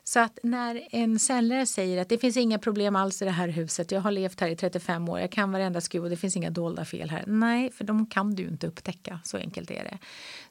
Så 0.04 0.20
att 0.20 0.40
när 0.44 0.88
en 0.92 1.20
säljare 1.20 1.66
säger 1.66 2.02
att 2.02 2.10
det 2.10 2.18
finns 2.18 2.38
inga 2.38 2.60
problem 2.60 2.96
alls 2.96 3.22
i 3.22 3.26
det 3.26 3.32
här 3.32 3.48
huset, 3.48 3.92
jag 3.92 4.02
har 4.02 4.12
levt 4.12 4.40
här 4.40 4.48
i 4.48 4.56
35 4.56 5.10
år, 5.10 5.20
jag 5.20 5.32
kan 5.32 5.52
varenda 5.52 5.82
skruv 5.82 6.04
och 6.04 6.10
det 6.10 6.18
finns 6.18 6.36
inga 6.36 6.50
dolda 6.50 6.86
fel 6.86 7.10
här. 7.10 7.24
Nej, 7.28 7.72
för 7.72 7.84
de 7.84 8.06
kan 8.06 8.36
du 8.36 8.44
inte 8.44 8.68
upptäcka, 8.68 9.20
så 9.24 9.38
enkelt 9.38 9.72
är 9.72 9.84
det. 9.84 9.98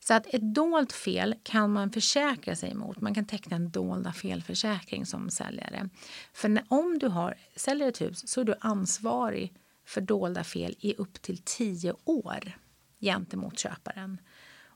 Så 0.01 0.15
att 0.15 0.35
ett 0.35 0.55
dolt 0.55 0.93
fel 0.93 1.35
kan 1.43 1.73
man 1.73 1.91
försäkra 1.91 2.57
sig 2.57 2.71
emot. 2.71 3.01
Man 3.01 3.15
kan 3.15 3.27
teckna 3.27 3.57
en 3.57 3.71
dolda 3.71 4.13
felförsäkring 4.13 5.07
som 5.07 5.31
säljare. 5.31 5.89
För 6.33 6.49
när, 6.49 6.65
om 6.69 6.99
du 6.99 7.09
har, 7.09 7.35
säljer 7.57 7.89
ett 7.89 8.01
hus 8.01 8.29
så 8.29 8.41
är 8.41 8.45
du 8.45 8.55
ansvarig 8.61 9.53
för 9.87 10.01
dolda 10.01 10.45
fel 10.45 10.75
i 10.81 10.95
upp 10.95 11.23
till 11.23 11.39
10 11.45 11.95
år 12.05 12.53
gentemot 13.01 13.59
köparen. 13.59 14.19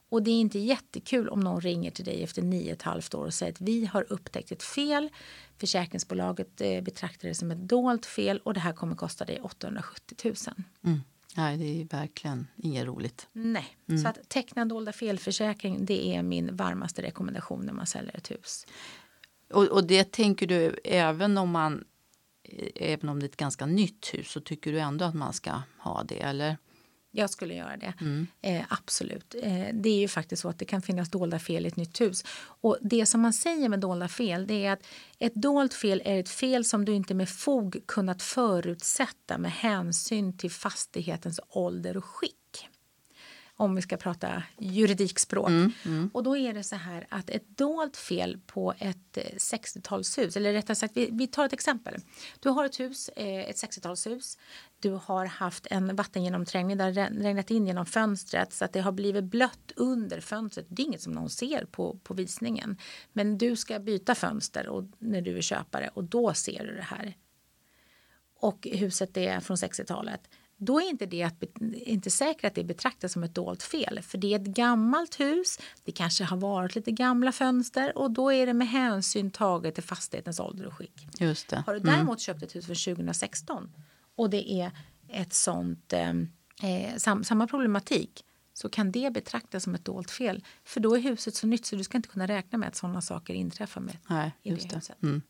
Och 0.09 0.23
det 0.23 0.31
är 0.31 0.39
inte 0.39 0.59
jättekul 0.59 1.29
om 1.29 1.39
någon 1.39 1.61
ringer 1.61 1.91
till 1.91 2.05
dig 2.05 2.23
efter 2.23 2.41
nio 2.41 2.71
och 2.71 2.77
ett 2.77 2.81
halvt 2.81 3.13
år 3.13 3.25
och 3.25 3.33
säger 3.33 3.51
att 3.51 3.61
vi 3.61 3.85
har 3.85 4.05
upptäckt 4.13 4.51
ett 4.51 4.63
fel. 4.63 5.09
Försäkringsbolaget 5.57 6.61
eh, 6.61 6.81
betraktar 6.81 7.27
det 7.27 7.35
som 7.35 7.51
ett 7.51 7.69
dolt 7.69 8.05
fel 8.05 8.39
och 8.43 8.53
det 8.53 8.59
här 8.59 8.73
kommer 8.73 8.95
kosta 8.95 9.25
dig 9.25 9.41
870 9.41 10.17
000. 10.23 10.35
Mm. 10.83 11.01
Nej, 11.37 11.57
det 11.57 11.81
är 11.81 11.85
verkligen 11.85 12.47
inget 12.55 12.85
roligt. 12.85 13.27
Nej, 13.31 13.77
mm. 13.89 14.01
så 14.01 14.07
att 14.07 14.29
teckna 14.29 14.65
dolda 14.65 14.91
felförsäkring 14.91 15.85
det 15.85 16.15
är 16.15 16.23
min 16.23 16.55
varmaste 16.55 17.01
rekommendation 17.01 17.65
när 17.65 17.73
man 17.73 17.85
säljer 17.85 18.17
ett 18.17 18.31
hus. 18.31 18.65
Och, 19.53 19.63
och 19.63 19.87
det 19.87 20.11
tänker 20.11 20.47
du 20.47 20.79
även 20.83 21.37
om 21.37 21.49
man 21.49 21.83
eh, 22.43 22.67
även 22.75 23.09
om 23.09 23.19
det 23.19 23.25
är 23.25 23.29
ett 23.29 23.37
ganska 23.37 23.65
nytt 23.65 24.13
hus 24.13 24.31
så 24.31 24.41
tycker 24.41 24.71
du 24.71 24.79
ändå 24.79 25.05
att 25.05 25.15
man 25.15 25.33
ska 25.33 25.61
ha 25.77 26.03
det 26.03 26.21
eller? 26.21 26.57
Jag 27.15 27.29
skulle 27.29 27.53
göra 27.53 27.77
det. 27.77 27.93
Mm. 28.01 28.27
Eh, 28.41 28.65
absolut. 28.69 29.35
Eh, 29.41 29.67
det 29.73 29.89
är 29.89 29.99
ju 29.99 30.07
faktiskt 30.07 30.41
så 30.41 30.49
att 30.49 30.59
det 30.59 30.65
kan 30.65 30.81
finnas 30.81 31.09
dolda 31.09 31.39
fel 31.39 31.65
i 31.65 31.67
ett 31.67 31.75
nytt 31.75 32.01
hus. 32.01 32.23
Och 32.61 32.77
det 32.81 33.05
som 33.05 33.21
man 33.21 33.33
säger 33.33 33.69
med 33.69 33.79
dolda 33.79 34.07
fel 34.07 34.47
det 34.47 34.65
är 34.65 34.71
att 34.71 34.87
ett 35.19 35.35
dolt 35.35 35.73
fel 35.73 36.01
är 36.05 36.19
ett 36.19 36.29
fel 36.29 36.65
som 36.65 36.85
du 36.85 36.93
inte 36.93 37.13
med 37.13 37.29
fog 37.29 37.81
kunnat 37.85 38.21
förutsätta 38.21 39.37
med 39.37 39.51
hänsyn 39.51 40.37
till 40.37 40.51
fastighetens 40.51 41.39
ålder 41.49 41.97
och 41.97 42.05
skick 42.05 42.44
om 43.57 43.75
vi 43.75 43.81
ska 43.81 43.97
prata 43.97 44.43
juridikspråk. 44.57 45.49
Mm, 45.49 45.71
mm. 45.85 46.09
Och 46.13 46.23
då 46.23 46.37
är 46.37 46.53
det 46.53 46.63
så 46.63 46.75
här 46.75 47.07
att 47.09 47.29
ett 47.29 47.57
dolt 47.57 47.97
fel 47.97 48.39
på 48.45 48.73
ett 48.79 49.17
60-talshus, 49.37 50.35
eh, 50.35 50.41
eller 50.41 50.53
rättare 50.53 50.75
sagt, 50.75 50.97
vi, 50.97 51.09
vi, 51.11 51.27
tar 51.27 51.45
ett 51.45 51.53
exempel. 51.53 51.95
Du 52.39 52.49
har 52.49 52.65
ett 52.65 52.79
hus, 52.79 53.09
eh, 53.09 53.49
ett 53.49 53.55
60-talshus. 53.55 54.37
Du 54.79 54.91
har 54.91 55.25
haft 55.25 55.67
en 55.69 55.95
vattengenomträngning 55.95 56.77
där 56.77 56.91
det 56.91 57.09
regnat 57.13 57.51
in 57.51 57.67
genom 57.67 57.85
fönstret 57.85 58.53
så 58.53 58.65
att 58.65 58.73
det 58.73 58.81
har 58.81 58.91
blivit 58.91 59.23
blött 59.23 59.71
under 59.75 60.21
fönstret. 60.21 60.65
Det 60.69 60.81
är 60.81 60.85
inget 60.85 61.01
som 61.01 61.13
någon 61.13 61.29
ser 61.29 61.65
på, 61.65 61.99
på 62.03 62.13
visningen. 62.13 62.77
Men 63.13 63.37
du 63.37 63.55
ska 63.55 63.79
byta 63.79 64.15
fönster 64.15 64.67
och, 64.67 64.83
när 64.99 65.21
du 65.21 65.37
är 65.37 65.41
köpare 65.41 65.89
och 65.93 66.03
då 66.03 66.33
ser 66.33 66.65
du 66.65 66.75
det 66.75 66.81
här. 66.81 67.17
Och 68.39 68.67
huset 68.71 69.17
är 69.17 69.39
från 69.39 69.57
60-talet 69.57 70.29
då 70.57 70.81
är 70.81 70.89
inte 70.89 71.05
det 71.05 71.23
att, 71.23 71.43
inte 71.73 72.09
säkert 72.09 72.45
att 72.45 72.55
det 72.55 72.63
betraktas 72.63 73.13
som 73.13 73.23
ett 73.23 73.35
dolt 73.35 73.63
fel. 73.63 73.99
För 74.01 74.17
det 74.17 74.33
är 74.33 74.39
ett 74.39 74.47
gammalt 74.47 75.19
hus, 75.19 75.59
det 75.83 75.91
kanske 75.91 76.23
har 76.23 76.37
varit 76.37 76.75
lite 76.75 76.91
gamla 76.91 77.31
fönster 77.31 77.97
och 77.97 78.11
då 78.11 78.33
är 78.33 78.45
det 78.45 78.53
med 78.53 78.67
hänsyn 78.67 79.31
taget 79.31 79.75
till 79.75 79.83
fastighetens 79.83 80.39
ålder 80.39 80.65
och 80.65 80.73
skick. 80.73 81.07
Just 81.19 81.47
det. 81.47 81.63
Har 81.65 81.73
du 81.73 81.79
däremot 81.79 82.07
mm. 82.07 82.17
köpt 82.17 82.43
ett 82.43 82.55
hus 82.55 82.65
från 82.65 82.95
2016 82.95 83.71
och 84.15 84.29
det 84.29 84.51
är 84.51 84.71
ett 85.09 85.33
sånt, 85.33 85.93
eh, 85.93 86.09
eh, 86.63 86.95
sam, 86.97 87.23
samma 87.23 87.47
problematik 87.47 88.25
så 88.57 88.69
kan 88.69 88.91
det 88.91 89.13
betraktas 89.13 89.63
som 89.63 89.75
ett 89.75 89.85
dolt 89.85 90.11
fel. 90.11 90.43
För 90.63 90.79
då 90.79 90.95
är 90.97 91.01
huset 91.01 91.35
så 91.35 91.47
nytt 91.47 91.65
så 91.65 91.75
du 91.75 91.83
ska 91.83 91.97
inte 91.97 92.09
kunna 92.09 92.27
räkna 92.27 92.57
med 92.57 92.67
att 92.67 92.75
sådana 92.75 93.01
saker 93.01 93.33
inträffar 93.33 93.81
med 93.81 93.97
Nej, 94.07 94.31
just 94.43 94.69
det. 94.69 94.75
huset. 94.75 95.03
Mm. 95.03 95.21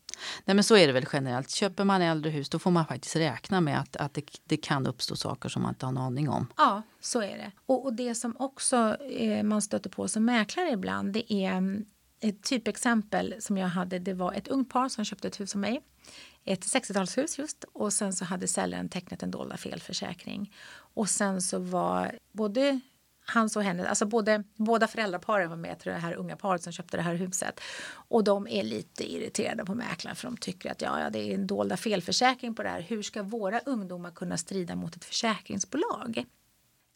Nej, 0.44 0.54
men 0.54 0.64
så 0.64 0.76
är 0.76 0.86
det 0.86 0.92
väl 0.92 1.06
generellt. 1.12 1.50
Köper 1.50 1.84
man 1.84 2.02
äldre 2.02 2.30
hus 2.30 2.48
då 2.48 2.58
får 2.58 2.70
man 2.70 2.86
faktiskt 2.86 3.16
räkna 3.16 3.60
med 3.60 3.80
att, 3.80 3.96
att 3.96 4.14
det, 4.14 4.24
det 4.44 4.56
kan 4.56 4.86
uppstå 4.86 5.16
saker 5.16 5.48
som 5.48 5.62
man 5.62 5.70
inte 5.70 5.86
har 5.86 5.90
en 5.92 5.98
aning 5.98 6.28
om. 6.28 6.46
Ja, 6.56 6.82
så 7.00 7.22
är 7.22 7.38
det. 7.38 7.52
Och, 7.66 7.84
och 7.84 7.92
det 7.94 8.14
som 8.14 8.36
också 8.38 8.96
eh, 9.10 9.42
man 9.42 9.62
stöter 9.62 9.90
på 9.90 10.08
som 10.08 10.24
mäklare 10.24 10.70
ibland 10.70 11.12
det 11.12 11.32
är 11.32 11.52
mm, 11.52 11.84
ett 12.20 12.42
typexempel 12.42 13.34
som 13.38 13.58
jag 13.58 13.68
hade. 13.68 13.98
Det 13.98 14.14
var 14.14 14.32
ett 14.32 14.48
ungt 14.48 14.70
par 14.70 14.88
som 14.88 15.04
köpte 15.04 15.28
ett 15.28 15.40
hus 15.40 15.54
av 15.54 15.60
mig. 15.60 15.82
Ett 16.44 16.64
60-talshus 16.64 17.40
just. 17.40 17.64
Och 17.72 17.92
sen 17.92 18.12
så 18.12 18.24
hade 18.24 18.48
säljaren 18.48 18.88
tecknat 18.88 19.22
en 19.22 19.30
dolda 19.30 19.56
felförsäkring. 19.56 20.54
Och 20.94 21.08
sen 21.08 21.42
så 21.42 21.58
var 21.58 22.18
både 22.32 22.80
hans 23.26 23.56
och 23.56 23.62
hennes, 23.62 23.86
alltså 23.86 24.06
både, 24.06 24.44
båda 24.56 24.86
föräldraparen 24.86 25.50
var 25.50 25.56
med 25.56 25.78
till 25.78 25.92
det 25.92 25.98
här 25.98 26.14
unga 26.14 26.36
paret 26.36 26.62
som 26.62 26.72
köpte 26.72 26.96
det 26.96 27.02
här 27.02 27.14
huset. 27.14 27.60
Och 28.08 28.24
de 28.24 28.46
är 28.48 28.62
lite 28.62 29.12
irriterade 29.12 29.64
på 29.64 29.74
mäklaren 29.74 30.16
för 30.16 30.28
de 30.28 30.36
tycker 30.36 30.70
att 30.70 30.82
ja, 30.82 31.00
ja, 31.00 31.10
det 31.10 31.18
är 31.18 31.34
en 31.34 31.46
dolda 31.46 31.76
felförsäkring 31.76 32.54
på 32.54 32.62
det 32.62 32.68
här. 32.68 32.80
Hur 32.80 33.02
ska 33.02 33.22
våra 33.22 33.60
ungdomar 33.60 34.10
kunna 34.10 34.36
strida 34.36 34.76
mot 34.76 34.96
ett 34.96 35.04
försäkringsbolag? 35.04 36.24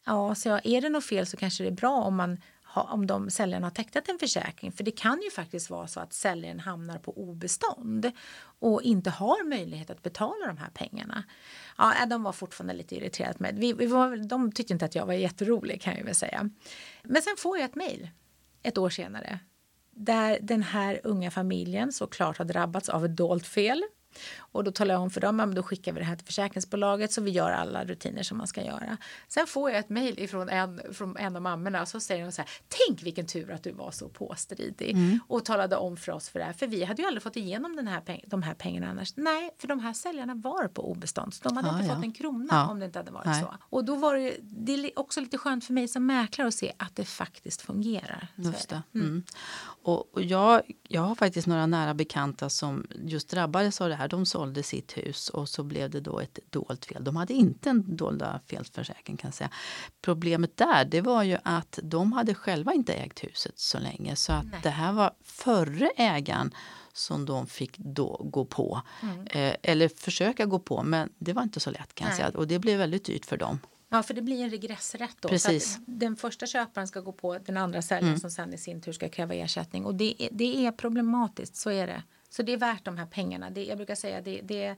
Ja, 0.05 0.35
så 0.35 0.49
ja, 0.49 0.59
är 0.63 0.81
det 0.81 0.89
något 0.89 1.05
fel 1.05 1.25
så 1.25 1.37
kanske 1.37 1.63
det 1.63 1.69
är 1.69 1.71
bra 1.71 1.95
om 1.95 2.15
man 2.15 2.37
om 2.73 3.07
de 3.07 3.29
säljarna 3.29 3.65
har 3.65 3.71
tecknat 3.71 4.09
en 4.09 4.19
försäkring. 4.19 4.71
För 4.71 4.83
det 4.83 4.91
kan 4.91 5.21
ju 5.21 5.31
faktiskt 5.31 5.69
vara 5.69 5.87
så 5.87 5.99
att 5.99 6.13
säljaren 6.13 6.59
hamnar 6.59 6.97
på 6.97 7.17
obestånd 7.17 8.11
och 8.59 8.81
inte 8.81 9.09
har 9.09 9.49
möjlighet 9.49 9.89
att 9.89 10.03
betala 10.03 10.47
de 10.47 10.57
här 10.57 10.69
pengarna. 10.73 11.23
Ja, 11.77 11.93
äh, 12.01 12.07
de 12.07 12.23
var 12.23 12.31
fortfarande 12.31 12.73
lite 12.73 12.95
irriterade 12.95 13.35
med 13.39 13.55
vi, 13.55 13.73
vi 13.73 13.85
var, 13.85 14.17
De 14.17 14.51
tyckte 14.51 14.73
inte 14.73 14.85
att 14.85 14.95
jag 14.95 15.05
var 15.05 15.13
jätterolig 15.13 15.81
kan 15.81 15.97
jag 15.97 16.03
väl 16.03 16.15
säga. 16.15 16.49
Men 17.03 17.21
sen 17.21 17.35
får 17.37 17.57
jag 17.57 17.65
ett 17.65 17.75
mejl 17.75 18.09
ett 18.63 18.77
år 18.77 18.89
senare 18.89 19.39
där 19.91 20.39
den 20.41 20.63
här 20.63 21.01
unga 21.03 21.31
familjen 21.31 21.91
såklart 21.91 22.37
har 22.37 22.45
drabbats 22.45 22.89
av 22.89 23.05
ett 23.05 23.15
dolt 23.17 23.47
fel 23.47 23.83
och 24.37 24.63
då 24.63 24.71
talar 24.71 24.95
jag 24.95 25.01
om 25.01 25.09
för 25.09 25.21
dem 25.21 25.39
att 25.39 25.55
då 25.55 25.63
skickar 25.63 25.93
vi 25.93 25.99
det 25.99 26.05
här 26.05 26.15
till 26.15 26.25
försäkringsbolaget 26.25 27.11
så 27.11 27.21
vi 27.21 27.31
gör 27.31 27.51
alla 27.51 27.85
rutiner 27.85 28.23
som 28.23 28.37
man 28.37 28.47
ska 28.47 28.63
göra. 28.63 28.97
Sen 29.27 29.47
får 29.47 29.69
jag 29.69 29.79
ett 29.79 29.89
mejl 29.89 30.29
från 30.29 30.49
en, 30.49 30.81
från 30.93 31.17
en 31.17 31.35
av 31.35 31.41
mammorna 31.41 31.81
och 31.81 31.87
så 31.87 31.99
säger 31.99 32.25
de 32.25 32.31
så 32.31 32.41
här 32.41 32.49
Tänk 32.87 33.03
vilken 33.03 33.27
tur 33.27 33.51
att 33.51 33.63
du 33.63 33.71
var 33.71 33.91
så 33.91 34.09
påstridig 34.09 34.91
mm. 34.91 35.19
och 35.27 35.45
talade 35.45 35.75
om 35.75 35.97
för 35.97 36.11
oss 36.11 36.29
för 36.29 36.39
det 36.39 36.45
här. 36.45 36.53
För 36.53 36.67
vi 36.67 36.83
hade 36.83 37.01
ju 37.01 37.07
aldrig 37.07 37.23
fått 37.23 37.35
igenom 37.35 37.75
den 37.75 37.87
här 37.87 38.01
peng 38.01 38.23
de 38.27 38.43
här 38.43 38.53
pengarna 38.53 38.89
annars. 38.89 39.13
Nej, 39.15 39.49
för 39.57 39.67
de 39.67 39.79
här 39.79 39.93
säljarna 39.93 40.35
var 40.35 40.67
på 40.67 40.91
obestånd. 40.91 41.33
Så 41.33 41.43
de 41.43 41.57
hade 41.57 41.69
ah, 41.69 41.73
inte 41.73 41.87
ja. 41.87 41.95
fått 41.95 42.03
en 42.03 42.13
krona 42.13 42.47
ja. 42.51 42.67
om 42.67 42.79
det 42.79 42.85
inte 42.85 42.99
hade 42.99 43.11
varit 43.11 43.25
Nej. 43.25 43.41
så. 43.41 43.55
Och 43.59 43.85
då 43.85 43.95
var 43.95 44.15
det, 44.15 44.37
det 44.41 44.73
är 44.73 44.99
också 44.99 45.21
lite 45.21 45.37
skönt 45.37 45.65
för 45.65 45.73
mig 45.73 45.87
som 45.87 46.05
mäklare 46.05 46.47
att 46.47 46.53
se 46.53 46.73
att 46.77 46.95
det 46.95 47.05
faktiskt 47.05 47.61
fungerar. 47.61 48.27
Just 48.35 48.69
det. 48.69 48.83
Mm. 48.93 49.07
Mm. 49.07 49.23
Och, 49.83 50.13
och 50.13 50.21
jag, 50.21 50.61
jag 50.87 51.01
har 51.01 51.15
faktiskt 51.15 51.47
några 51.47 51.65
nära 51.65 51.93
bekanta 51.93 52.49
som 52.49 52.87
just 53.05 53.29
drabbades 53.29 53.81
av 53.81 53.89
det 53.89 53.95
här. 53.95 54.00
De 54.07 54.25
sålde 54.25 54.63
sitt 54.63 54.97
hus 54.97 55.29
och 55.29 55.49
så 55.49 55.63
blev 55.63 55.89
det 55.89 55.99
då 55.99 56.19
ett 56.19 56.39
dolt 56.49 56.85
fel. 56.85 57.03
De 57.03 57.15
hade 57.15 57.33
inte 57.33 57.69
en 57.69 57.95
dolda 57.95 58.39
felförsäkring 58.47 59.17
kan 59.17 59.27
jag 59.27 59.35
säga. 59.35 59.49
Problemet 60.01 60.57
där 60.57 60.85
det 60.85 61.01
var 61.01 61.23
ju 61.23 61.37
att 61.43 61.79
de 61.83 62.13
hade 62.13 62.35
själva 62.35 62.73
inte 62.73 62.93
ägt 62.93 63.23
huset 63.23 63.59
så 63.59 63.79
länge 63.79 64.15
så 64.15 64.33
att 64.33 64.45
Nej. 64.45 64.59
det 64.63 64.69
här 64.69 64.93
var 64.93 65.11
förre 65.23 65.89
ägaren 65.95 66.53
som 66.93 67.25
de 67.25 67.47
fick 67.47 67.77
då 67.77 68.21
gå 68.23 68.45
på. 68.45 68.81
Mm. 69.01 69.27
Eh, 69.27 69.55
eller 69.63 69.89
försöka 69.89 70.45
gå 70.45 70.59
på 70.59 70.83
men 70.83 71.09
det 71.17 71.33
var 71.33 71.43
inte 71.43 71.59
så 71.59 71.71
lätt 71.71 71.95
kan 71.95 72.07
jag 72.07 72.17
säga 72.17 72.29
och 72.29 72.47
det 72.47 72.59
blev 72.59 72.77
väldigt 72.77 73.05
dyrt 73.05 73.25
för 73.25 73.37
dem. 73.37 73.59
Ja, 73.93 74.03
för 74.03 74.13
det 74.13 74.21
blir 74.21 74.43
en 74.43 74.49
regressrätt 74.49 75.17
då. 75.19 75.29
Precis. 75.29 75.79
den 75.85 76.15
första 76.15 76.45
köparen 76.45 76.87
ska 76.87 76.99
gå 76.99 77.11
på 77.11 77.37
den 77.37 77.57
andra 77.57 77.81
säljaren 77.81 78.07
mm. 78.07 78.19
som 78.19 78.31
sen 78.31 78.53
i 78.53 78.57
sin 78.57 78.81
tur 78.81 78.91
ska 78.91 79.09
kräva 79.09 79.33
ersättning. 79.33 79.85
Och 79.85 79.95
det 79.95 80.23
är, 80.23 80.29
det 80.31 80.65
är 80.65 80.71
problematiskt, 80.71 81.55
så 81.55 81.69
är 81.69 81.87
det. 81.87 82.03
Så 82.31 82.43
det 82.43 82.53
är 82.53 82.57
värt 82.57 82.85
de 82.85 82.97
här 82.97 83.05
pengarna. 83.05 83.49
Det, 83.49 83.63
jag 83.63 83.77
brukar 83.77 83.95
säga 83.95 84.21
det, 84.21 84.41
det, 84.41 84.75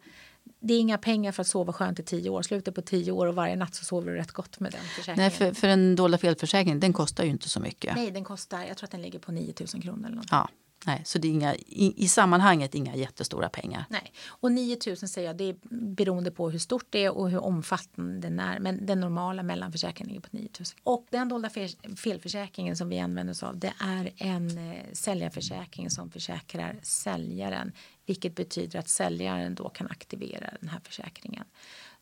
det 0.60 0.74
är 0.74 0.80
inga 0.80 0.98
pengar 0.98 1.32
för 1.32 1.42
att 1.42 1.48
sova 1.48 1.74
skönt 1.74 2.00
i 2.00 2.04
tio 2.04 2.30
år. 2.30 2.42
Slutet 2.42 2.76
på 2.76 2.82
tio 2.82 3.12
år 3.12 3.28
och 3.28 3.36
varje 3.36 3.56
natt 3.56 3.76
så 3.76 3.86
sover 3.86 4.12
du 4.12 4.18
rätt 4.18 4.32
gott 4.32 4.60
med 4.60 4.72
den 4.72 4.82
försäkringen. 4.82 5.18
Nej, 5.18 5.30
för, 5.30 5.54
för 5.54 5.68
en 5.68 5.96
dolda 5.96 6.18
felförsäkring 6.18 6.80
den 6.80 6.94
kostar 6.94 7.24
ju 7.24 7.30
inte 7.30 7.50
så 7.50 7.60
mycket. 7.60 7.96
Nej, 7.96 8.12
den 8.12 8.24
kostar, 8.24 8.64
jag 8.64 8.78
tror 8.78 8.88
att 8.88 8.92
den 8.92 9.02
ligger 9.02 9.20
på 9.20 9.32
9000 9.32 9.82
kronor. 9.82 10.06
Eller 10.06 10.16
något. 10.16 10.28
Ja, 10.32 10.50
Nej, 10.86 11.02
så 11.06 11.20
det 11.20 11.28
är 11.28 11.32
inga, 11.32 11.56
i, 11.56 11.94
i 11.98 12.08
sammanhanget 12.08 12.76
inga 12.76 12.96
jättestora 12.96 13.50
pengar. 13.50 13.86
Nej, 13.90 14.14
och 14.28 14.52
9000 14.52 15.10
säger 15.10 15.28
jag, 15.28 15.38
det 15.38 15.44
är 15.44 15.56
beroende 15.70 16.32
på 16.32 16.50
hur 16.50 16.60
stort 16.60 16.86
det 16.90 17.06
är 17.06 17.18
och 17.18 17.30
hur 17.30 17.40
omfattande 17.40 18.28
den 18.28 18.40
är. 18.40 18.60
Men 18.60 18.86
den 18.86 19.00
normala 19.00 19.44
mellanförsäkringen 19.44 20.08
ligger 20.08 20.30
på 20.30 20.38
9000. 20.38 20.80
Och 20.84 21.08
den 21.10 21.30
dolda 21.30 21.50
fel, 21.50 21.70
felförsäkringen 21.98 22.78
som 22.78 22.90
vi 22.90 23.00
använder 23.00 23.32
oss 23.32 23.44
av 23.44 23.58
det 23.58 23.74
är 23.80 24.12
en 24.18 24.72
eh, 24.72 24.84
säljarförsäkring 24.94 25.90
som 25.90 26.12
försäkrar 26.12 26.80
säljaren. 26.82 27.72
Vilket 28.06 28.36
betyder 28.36 28.80
att 28.80 28.90
säljaren 28.90 29.56
då 29.56 29.70
kan 29.70 29.88
aktivera 29.88 30.50
den 30.60 30.70
här 30.70 30.80
försäkringen. 30.84 31.46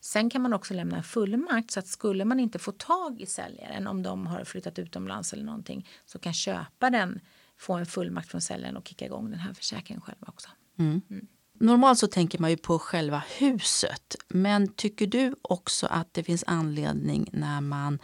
Sen 0.00 0.30
kan 0.30 0.42
man 0.42 0.52
också 0.52 0.74
lämna 0.74 0.96
en 0.96 1.02
fullmakt 1.02 1.70
så 1.70 1.78
att 1.78 1.86
skulle 1.86 2.24
man 2.24 2.40
inte 2.40 2.58
få 2.58 2.72
tag 2.72 3.20
i 3.20 3.26
säljaren 3.26 3.86
om 3.86 4.02
de 4.02 4.26
har 4.26 4.44
flyttat 4.44 4.78
utomlands 4.78 5.32
eller 5.32 5.44
någonting 5.44 5.88
så 6.06 6.18
kan 6.18 6.34
köparen 6.34 7.20
få 7.62 7.72
en 7.72 7.86
fullmakt 7.86 8.28
från 8.28 8.40
säljaren 8.40 8.76
och 8.76 8.88
kicka 8.88 9.04
igång 9.06 9.30
den 9.30 9.40
här 9.40 9.54
försäkringen 9.54 10.00
själva 10.00 10.26
också. 10.28 10.48
Mm. 10.78 11.00
Mm. 11.10 11.26
Normalt 11.60 11.98
så 11.98 12.06
tänker 12.06 12.38
man 12.38 12.50
ju 12.50 12.56
på 12.56 12.78
själva 12.78 13.22
huset. 13.38 14.16
Men 14.28 14.68
tycker 14.68 15.06
du 15.06 15.34
också 15.42 15.86
att 15.86 16.14
det 16.14 16.24
finns 16.24 16.44
anledning 16.46 17.28
när 17.32 17.60
man 17.60 17.98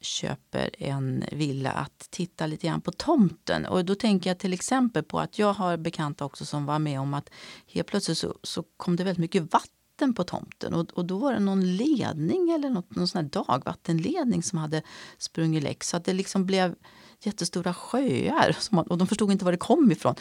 köper 0.00 0.70
en 0.78 1.24
villa 1.32 1.70
att 1.70 2.08
titta 2.10 2.46
lite 2.46 2.66
grann 2.66 2.80
på 2.80 2.92
tomten. 2.92 3.66
Och 3.66 3.84
då 3.84 3.94
tänker 3.94 4.30
jag 4.30 4.38
till 4.38 4.52
exempel 4.52 5.02
på 5.02 5.20
att 5.20 5.38
jag 5.38 5.52
har 5.52 5.76
bekanta 5.76 6.24
också 6.24 6.44
som 6.44 6.66
var 6.66 6.78
med 6.78 7.00
om 7.00 7.14
att 7.14 7.30
helt 7.66 7.88
plötsligt 7.88 8.18
så, 8.18 8.34
så 8.42 8.64
kom 8.76 8.96
det 8.96 9.04
väldigt 9.04 9.20
mycket 9.20 9.52
vatten 9.52 10.14
på 10.14 10.24
tomten 10.24 10.74
och, 10.74 10.90
och 10.92 11.04
då 11.04 11.18
var 11.18 11.32
det 11.32 11.40
någon 11.40 11.76
ledning 11.76 12.50
eller 12.50 12.70
något, 12.70 12.96
någon 12.96 13.08
sån 13.08 13.28
dagvattenledning 13.28 14.42
som 14.42 14.58
hade 14.58 14.82
sprungit 15.18 15.62
läck 15.62 15.84
så 15.84 15.96
att 15.96 16.04
det 16.04 16.12
liksom 16.12 16.46
blev 16.46 16.74
jättestora 17.26 17.74
sjöar 17.74 18.56
och 18.70 18.98
de 18.98 19.06
förstod 19.06 19.32
inte 19.32 19.44
var 19.44 19.52
det 19.52 19.58
kom 19.58 19.92
ifrån. 19.92 20.14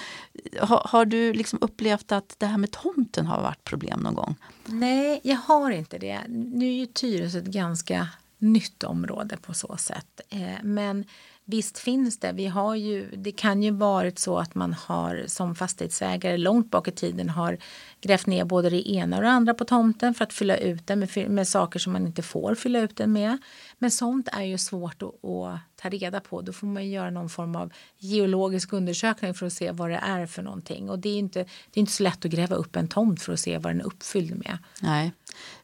Har, 0.60 0.82
har, 0.86 1.06
du 1.06 1.34
liksom 1.34 1.60
upplevt 1.62 2.12
att 2.12 2.36
det 2.38 2.46
här 2.46 2.58
med 2.58 2.72
tomten 2.72 3.26
har 3.26 3.42
varit 3.42 3.64
problem 3.64 4.00
någon 4.00 4.14
gång? 4.14 4.36
Nej, 4.66 5.22
jag 5.24 5.38
har 5.38 5.72
inte 5.72 5.98
det. 5.98 6.20
Nu 6.30 6.66
är 6.66 6.74
ju 6.74 6.86
Tyresö 6.86 7.38
ett 7.38 7.46
ganska 7.46 8.08
nytt 8.38 8.84
område 8.84 9.38
på 9.38 9.54
så 9.54 9.78
sätt. 9.78 10.22
Eh, 10.30 10.64
men 10.64 11.06
visst 11.46 11.80
finns 11.80 12.20
det. 12.20 12.32
Vi 12.32 12.48
har 12.48 12.76
ju, 12.76 13.16
det 13.16 13.32
kan 13.32 13.64
ju 13.64 13.72
varit 13.72 14.20
så 14.20 14.38
att 14.38 14.56
man 14.56 14.74
har 14.74 15.24
som 15.28 15.56
fastighetsägare 15.56 16.38
långt 16.38 16.72
bak 16.72 16.88
i 16.88 16.92
tiden 16.92 17.30
har 17.30 17.58
grävt 18.06 18.26
ner 18.26 18.46
både 18.46 18.70
det 18.70 18.90
ena 18.90 19.16
och 19.16 19.24
det 19.24 19.30
andra 19.30 19.54
på 19.54 19.66
tomten 19.66 20.14
för 20.14 20.24
att 20.24 20.34
fylla 20.34 20.58
ut 20.58 20.88
den 20.88 21.00
med, 21.00 21.30
med 21.30 21.48
saker 21.48 21.80
som 21.80 21.94
man 21.94 22.08
inte 22.08 22.22
får 22.22 22.56
fylla 22.56 22.80
ut 22.80 22.96
den 22.96 23.12
med. 23.12 23.38
Men 23.78 23.92
sånt 23.92 24.30
är 24.32 24.44
ju 24.44 24.58
svårt 24.58 25.04
att, 25.04 25.26
att, 25.26 25.60
ta 25.76 25.90
reda 25.90 26.20
på. 26.20 26.42
Då 26.42 26.54
får 26.54 26.68
man 26.68 26.90
göra 26.90 27.10
någon 27.10 27.30
form 27.30 27.56
av 27.56 27.74
geologisk 27.98 28.74
undersökning 28.74 29.34
för 29.34 29.46
att 29.46 29.54
se 29.54 29.72
vad 29.72 29.90
det 29.90 30.00
är 30.04 30.26
för 30.26 30.42
någonting. 30.42 30.90
Och 30.90 31.00
det 31.00 31.10
är 31.10 31.20
inte, 31.20 31.40
det 31.44 31.78
är 31.78 31.80
inte 31.80 31.92
så 31.92 32.04
lätt 32.04 32.26
att 32.26 32.32
gräva 32.32 32.56
upp 32.56 32.76
en 32.76 32.88
tomt 32.88 33.22
för 33.22 33.34
att 33.34 33.40
se 33.40 33.58
vad 33.58 33.74
den 33.74 33.82
är 33.82 33.86
uppfylld 33.86 34.36
med. 34.36 34.58
Nej. 34.82 35.12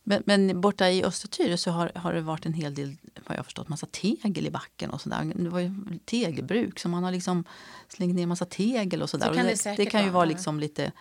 Men, 0.04 0.24
men 0.26 0.62
borta 0.62 0.90
i 0.90 1.04
Östertyre 1.04 1.58
så 1.58 1.72
har, 1.72 1.92
har 1.96 2.14
det 2.14 2.22
varit 2.22 2.46
en 2.46 2.54
hel 2.54 2.76
del, 2.76 2.96
vad 3.28 3.38
jag 3.38 3.46
förstått, 3.46 3.70
massa 3.70 3.88
tegel 3.92 4.48
i 4.48 4.52
backen 4.52 4.90
och 4.90 5.02
sådär. 5.02 5.34
Det 5.36 5.50
var 5.50 5.60
ju 5.60 5.74
tegelbruk 6.06 6.80
så 6.80 6.90
man 6.90 7.04
har 7.04 7.12
liksom 7.12 7.44
slängt 7.88 8.16
ner 8.16 8.26
massa 8.26 8.46
tegel 8.46 9.02
och 9.02 9.10
sådär. 9.10 9.28
Så 9.28 9.34
kan 9.34 9.46
det, 9.46 9.64
det, 9.64 9.76
det, 9.76 9.86
kan 9.86 10.04
ju 10.04 10.10
vara 10.10 10.26
liksom 10.26 10.60
lite 10.60 10.92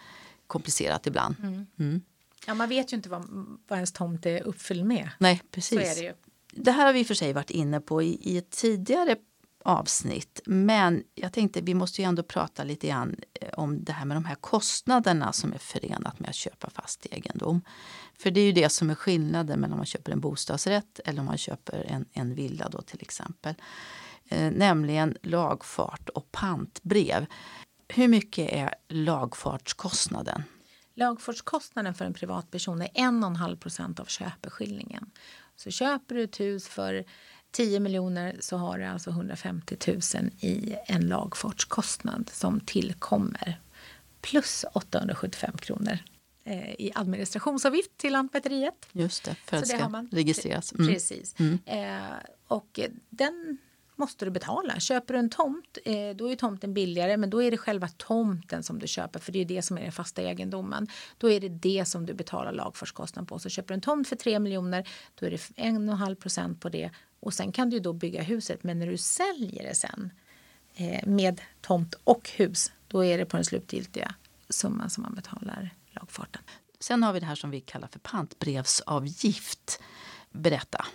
komplicerat 0.50 1.06
ibland. 1.06 1.36
Mm. 1.42 1.66
Mm. 1.78 2.02
Ja, 2.46 2.54
man 2.54 2.68
vet 2.68 2.92
ju 2.92 2.96
inte 2.96 3.08
vad, 3.08 3.24
vad 3.68 3.76
ens 3.76 3.92
tomt 3.92 4.26
är 4.26 4.42
uppfylld 4.42 4.86
med. 4.86 5.10
Nej, 5.18 5.42
precis. 5.50 5.78
Så 5.78 5.84
är 5.84 5.94
det, 5.94 6.08
ju. 6.08 6.14
det 6.52 6.70
här 6.70 6.86
har 6.86 6.92
vi 6.92 7.04
för 7.04 7.14
sig 7.14 7.32
varit 7.32 7.50
inne 7.50 7.80
på 7.80 8.02
i, 8.02 8.18
i 8.22 8.38
ett 8.38 8.50
tidigare 8.50 9.16
avsnitt. 9.64 10.40
Men 10.46 11.02
jag 11.14 11.32
tänkte 11.32 11.60
vi 11.60 11.74
måste 11.74 12.02
ju 12.02 12.08
ändå 12.08 12.22
prata 12.22 12.64
lite 12.64 12.86
grann 12.86 13.16
eh, 13.40 13.48
om 13.54 13.84
det 13.84 13.92
här 13.92 14.04
med 14.04 14.16
de 14.16 14.24
här 14.24 14.34
kostnaderna 14.34 15.32
som 15.32 15.52
är 15.52 15.58
förenat 15.58 16.20
med 16.20 16.28
att 16.28 16.34
köpa 16.34 16.70
fast 16.70 17.06
egendom. 17.10 17.62
För 18.18 18.30
det 18.30 18.40
är 18.40 18.44
ju 18.44 18.52
det 18.52 18.68
som 18.68 18.90
är 18.90 18.94
skillnaden 18.94 19.60
mellan 19.60 19.72
om 19.72 19.78
man 19.78 19.86
köper 19.86 20.12
en 20.12 20.20
bostadsrätt 20.20 21.00
eller 21.04 21.20
om 21.20 21.26
man 21.26 21.38
köper 21.38 21.84
en, 21.88 22.04
en 22.12 22.34
villa 22.34 22.68
då 22.68 22.82
till 22.82 23.02
exempel. 23.02 23.54
Eh, 24.28 24.50
nämligen 24.50 25.16
lagfart 25.22 26.08
och 26.08 26.32
pantbrev. 26.32 27.26
Hur 27.94 28.08
mycket 28.08 28.52
är 28.52 28.74
lagfartskostnaden? 28.88 30.42
Lagfartskostnaden 30.94 31.94
för 31.94 32.04
en 32.04 32.14
privatperson 32.14 32.82
är 32.82 32.88
1,5 32.88 33.56
procent 33.56 34.00
av 34.00 34.04
köpeskillingen. 34.04 35.10
Så 35.56 35.70
köper 35.70 36.14
du 36.14 36.22
ett 36.22 36.40
hus 36.40 36.68
för 36.68 37.04
10 37.50 37.80
miljoner 37.80 38.36
så 38.40 38.56
har 38.56 38.78
du 38.78 38.84
alltså 38.84 39.10
150 39.10 39.76
000 39.86 40.00
i 40.40 40.74
en 40.86 41.08
lagfartskostnad 41.08 42.30
som 42.32 42.60
tillkommer. 42.60 43.60
Plus 44.20 44.64
875 44.72 45.56
kronor 45.56 45.98
eh, 46.44 46.70
i 46.70 46.92
administrationsavgift 46.94 47.96
till 47.96 48.12
Lantmäteriet. 48.12 48.86
Just 48.92 49.24
det, 49.24 49.36
för 49.44 49.56
att 49.56 49.62
det 49.62 49.68
ska 49.68 50.06
registreras. 50.10 50.72
Mm. 50.72 50.86
Precis. 50.86 51.34
Mm. 51.38 51.58
Eh, 51.66 52.16
och 52.48 52.80
den 53.08 53.58
måste 54.00 54.24
du 54.24 54.30
betala. 54.30 54.80
Köper 54.80 55.14
du 55.14 55.20
en 55.20 55.30
tomt, 55.30 55.78
eh, 55.84 56.16
då 56.16 56.30
är 56.30 56.36
tomten 56.36 56.74
billigare 56.74 57.16
men 57.16 57.30
då 57.30 57.42
är 57.42 57.50
det 57.50 57.56
själva 57.56 57.88
tomten 57.88 58.62
som 58.62 58.78
du 58.78 58.86
köper 58.86 59.20
för 59.20 59.32
det 59.32 59.38
är 59.38 59.44
det 59.44 59.62
som 59.62 59.78
är 59.78 59.82
den 59.82 59.92
fasta 59.92 60.22
egendomen. 60.22 60.86
Då 61.18 61.30
är 61.30 61.40
det 61.40 61.48
det 61.48 61.84
som 61.88 62.06
du 62.06 62.14
betalar 62.14 62.52
lagfartskostnad 62.52 63.28
på. 63.28 63.38
Så 63.38 63.48
köper 63.48 63.68
du 63.68 63.74
en 63.74 63.80
tomt 63.80 64.08
för 64.08 64.16
3 64.16 64.38
miljoner 64.38 64.88
då 65.14 65.26
är 65.26 65.30
det 65.30 65.36
1,5 65.36 66.14
procent 66.14 66.60
på 66.60 66.68
det 66.68 66.90
och 67.20 67.34
sen 67.34 67.52
kan 67.52 67.70
du 67.70 67.80
då 67.80 67.92
bygga 67.92 68.22
huset 68.22 68.62
men 68.62 68.78
när 68.78 68.86
du 68.86 68.96
säljer 68.96 69.62
det 69.62 69.74
sen 69.74 70.12
eh, 70.74 71.06
med 71.06 71.40
tomt 71.60 71.94
och 72.04 72.30
hus 72.36 72.72
då 72.88 73.04
är 73.04 73.18
det 73.18 73.24
på 73.24 73.36
den 73.36 73.44
slutgiltiga 73.44 74.14
summan 74.48 74.90
som 74.90 75.02
man 75.02 75.14
betalar 75.14 75.70
lagfarten. 75.90 76.42
Sen 76.80 77.02
har 77.02 77.12
vi 77.12 77.20
det 77.20 77.26
här 77.26 77.34
som 77.34 77.50
vi 77.50 77.60
kallar 77.60 77.88
för 77.88 77.98
pantbrevsavgift. 77.98 79.80
Berätta. 80.32 80.86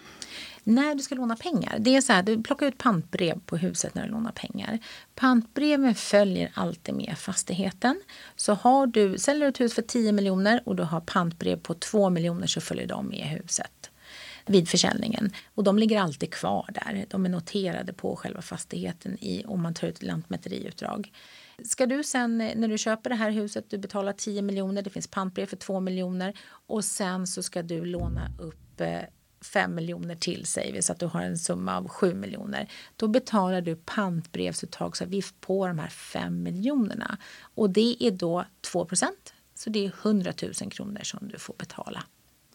När 0.68 0.96
du 0.96 1.04
ska 1.04 1.16
låna 1.16 1.36
pengar, 1.36 1.78
det 1.80 1.96
är 1.96 2.02
så 2.02 2.14
här, 2.14 2.24
du 2.24 2.44
plockar 2.44 2.66
ut 2.66 2.78
pantbrev 2.78 3.40
på 3.46 3.58
huset 3.58 3.96
när 3.96 4.06
du 4.06 4.12
lånar 4.12 4.32
pengar. 4.32 4.80
Pantbreven 5.16 5.96
följer 5.96 6.52
alltid 6.54 6.96
med 6.96 7.18
fastigheten. 7.18 8.02
Så 8.36 8.54
har 8.54 8.88
du, 8.88 9.18
säljer 9.18 9.42
du 9.42 9.50
ett 9.50 9.60
hus 9.60 9.74
för 9.74 9.82
10 9.82 10.12
miljoner 10.12 10.62
och 10.66 10.76
du 10.76 10.84
har 10.84 11.02
pantbrev 11.02 11.56
på 11.56 11.74
2 11.74 12.10
miljoner 12.10 12.48
så 12.48 12.62
följer 12.62 12.88
de 12.88 13.08
med 13.08 13.28
huset 13.28 13.92
vid 14.46 14.70
försäljningen. 14.70 15.32
Och 15.56 15.64
de 15.64 15.80
ligger 15.80 16.00
alltid 16.00 16.34
kvar 16.34 16.70
där. 16.74 17.06
De 17.10 17.26
är 17.26 17.30
noterade 17.30 17.94
på 17.94 18.16
själva 18.16 18.42
fastigheten 18.42 19.18
i, 19.24 19.44
om 19.46 19.62
man 19.62 19.74
tar 19.74 19.88
ut 19.88 20.04
lantmäteriutdrag. 20.04 21.12
Ska 21.64 21.86
du 21.86 22.04
sen 22.04 22.38
när 22.38 22.68
du 22.68 22.78
köper 22.78 23.10
det 23.10 23.16
här 23.16 23.32
huset, 23.32 23.70
du 23.70 23.78
betalar 23.78 24.14
10 24.14 24.42
miljoner, 24.42 24.82
det 24.82 24.90
finns 24.90 25.08
pantbrev 25.08 25.46
för 25.46 25.58
2 25.58 25.80
miljoner 25.80 26.38
och 26.68 26.86
sen 26.86 27.28
så 27.28 27.44
ska 27.44 27.64
du 27.64 27.86
låna 27.86 28.32
upp 28.40 28.82
eh, 28.82 29.00
5 29.46 29.76
miljoner 29.76 30.16
till 30.16 30.46
säger 30.46 30.74
vi 30.74 30.82
så 30.82 30.92
att 30.92 31.00
du 31.00 31.06
har 31.06 31.22
en 31.22 31.38
summa 31.38 31.78
av 31.78 31.88
7 31.88 32.14
miljoner. 32.14 32.72
Då 32.96 33.08
betalar 33.08 33.62
du 33.62 33.76
pantbrevsuttagsavgift 33.76 35.42
på 35.42 35.68
de 35.68 35.80
här 35.80 35.90
5 35.90 36.44
miljonerna 36.44 37.18
och 37.42 37.70
det 37.70 37.96
är 38.00 38.12
då 38.12 38.46
2 38.72 38.88
så 39.56 39.70
det 39.70 39.86
är 39.86 39.92
100 40.02 40.34
000 40.62 40.72
kronor 40.72 41.02
som 41.04 41.28
du 41.28 41.40
får 41.40 41.56
betala 41.58 42.04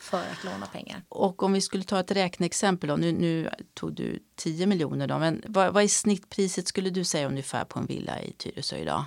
för 0.01 0.19
att 0.19 0.45
låna 0.45 0.67
pengar. 0.67 1.03
Och 1.09 1.43
om 1.43 1.53
vi 1.53 1.61
skulle 1.61 1.85
ta 1.85 2.01
ett 2.01 2.11
räkneexempel 2.11 2.89
då, 2.89 2.97
nu, 2.97 3.13
nu 3.13 3.51
tog 3.75 3.95
du 3.95 4.19
10 4.37 4.67
miljoner 4.67 5.07
då, 5.07 5.19
men 5.19 5.43
vad, 5.47 5.73
vad 5.73 5.83
är 5.83 5.89
snittpriset 5.89 6.69
skulle 6.69 6.91
du 6.91 7.05
säga 7.05 7.29
ungefär 7.29 7.65
på 7.65 7.79
en 7.79 7.87
villa 7.87 8.23
i 8.23 8.33
Tyresö 8.33 8.77
idag? 8.77 9.05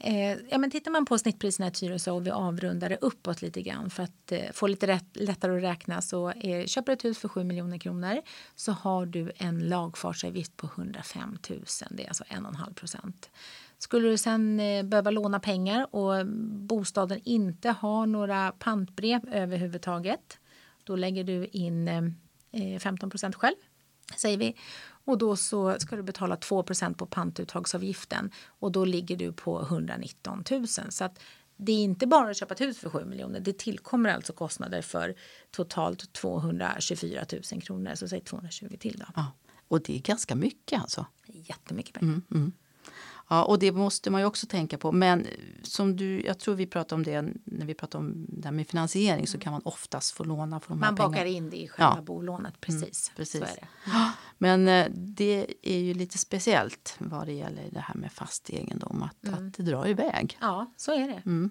Eh, 0.00 0.38
ja, 0.50 0.58
men 0.58 0.70
tittar 0.70 0.90
man 0.90 1.04
på 1.04 1.18
snittpriserna 1.18 1.68
i 1.68 1.70
Tyresö 1.70 2.10
och 2.10 2.26
vi 2.26 2.30
avrundar 2.30 2.88
det 2.88 2.96
uppåt 3.00 3.42
lite 3.42 3.62
grann 3.62 3.90
för 3.90 4.02
att 4.02 4.32
eh, 4.32 4.52
få 4.52 4.66
lite 4.66 4.86
rätt, 4.86 5.06
lättare 5.12 5.56
att 5.56 5.62
räkna 5.62 6.00
så 6.00 6.30
eh, 6.30 6.66
köper 6.66 6.92
du 6.92 6.92
ett 6.92 7.04
hus 7.04 7.18
för 7.18 7.28
7 7.28 7.44
miljoner 7.44 7.78
kronor 7.78 8.20
så 8.54 8.72
har 8.72 9.06
du 9.06 9.32
en 9.36 9.68
lagfartsavgift 9.68 10.56
på 10.56 10.66
105 10.66 11.38
000. 11.50 11.64
Det 11.90 12.04
är 12.04 12.08
alltså 12.08 12.24
1,5 12.24 12.74
procent. 12.74 13.30
Skulle 13.78 14.08
du 14.08 14.16
sen 14.16 14.60
eh, 14.60 14.82
behöva 14.82 15.10
låna 15.10 15.40
pengar 15.40 15.94
och 15.94 16.26
bostaden 16.66 17.20
inte 17.24 17.70
har 17.70 18.06
några 18.06 18.52
pantbrev 18.52 19.20
överhuvudtaget 19.32 20.38
då 20.84 20.96
lägger 20.96 21.24
du 21.24 21.46
in 21.46 21.88
eh, 21.88 22.74
eh, 22.74 22.78
15 22.78 23.10
procent 23.10 23.34
själv, 23.34 23.56
säger 24.16 24.38
vi. 24.38 24.56
Och 25.04 25.18
då 25.18 25.36
så 25.36 25.78
ska 25.78 25.96
du 25.96 26.02
betala 26.02 26.36
2% 26.36 26.94
på 26.94 27.06
pantuttagsavgiften 27.06 28.30
och 28.46 28.72
då 28.72 28.84
ligger 28.84 29.16
du 29.16 29.32
på 29.32 29.62
119 29.62 30.44
000. 30.50 30.66
Så 30.68 31.04
att 31.04 31.18
det 31.56 31.72
är 31.72 31.84
inte 31.84 32.06
bara 32.06 32.30
att 32.30 32.36
köpa 32.36 32.54
ett 32.54 32.60
hus 32.60 32.78
för 32.78 32.90
7 32.90 33.04
miljoner. 33.04 33.40
Det 33.40 33.58
tillkommer 33.58 34.14
alltså 34.14 34.32
kostnader 34.32 34.82
för 34.82 35.14
totalt 35.50 36.12
224 36.12 37.24
000 37.52 37.62
kronor. 37.62 37.94
Så 37.94 38.08
säg 38.08 38.20
220 38.20 38.76
till 38.80 38.96
då. 38.98 39.06
Ja, 39.16 39.32
och 39.68 39.82
det 39.82 39.96
är 39.96 40.00
ganska 40.00 40.34
mycket 40.34 40.80
alltså? 40.82 41.06
Jättemycket 41.26 41.94
pengar. 41.94 42.12
Mm, 42.12 42.22
mm. 42.30 42.52
Ja, 43.28 43.44
och 43.44 43.58
det 43.58 43.72
måste 43.72 44.10
man 44.10 44.20
ju 44.20 44.26
också 44.26 44.46
tänka 44.46 44.78
på. 44.78 44.92
Men 44.92 45.26
som 45.62 45.96
du, 45.96 46.22
jag 46.26 46.38
tror 46.38 46.54
vi 46.54 46.66
pratade 46.66 46.94
om 46.94 47.02
det 47.02 47.22
när 47.44 47.66
vi 47.66 47.74
pratade 47.74 48.04
om 48.04 48.26
det 48.28 48.44
här 48.48 48.52
med 48.52 48.68
finansiering 48.68 49.14
mm. 49.14 49.26
så 49.26 49.38
kan 49.38 49.52
man 49.52 49.62
oftast 49.64 50.14
få 50.14 50.24
låna 50.24 50.60
för 50.60 50.68
de 50.68 50.80
Man 50.80 50.94
bakar 50.94 51.12
pengarna. 51.12 51.30
in 51.30 51.50
det 51.50 51.56
i 51.56 51.68
själva 51.68 51.94
ja. 51.96 52.02
bolånet, 52.02 52.60
precis. 52.60 53.08
Mm, 53.08 53.16
precis. 53.16 53.40
Så 53.40 53.46
är 53.46 53.54
det. 53.54 53.90
Mm. 53.90 54.08
Men 54.42 54.68
eh, 54.68 54.86
det 54.90 55.46
är 55.62 55.78
ju 55.78 55.94
lite 55.94 56.18
speciellt 56.18 56.96
vad 56.98 57.26
det 57.26 57.32
gäller 57.32 57.70
det 57.70 57.80
här 57.80 57.94
med 57.94 58.12
fast 58.12 58.50
egendom, 58.50 59.02
att, 59.02 59.26
mm. 59.26 59.46
att 59.46 59.54
det 59.54 59.62
drar 59.62 59.88
iväg. 59.88 60.38
Ja, 60.40 60.72
så 60.76 60.92
är 60.92 61.08
det. 61.08 61.22
Mm. 61.26 61.50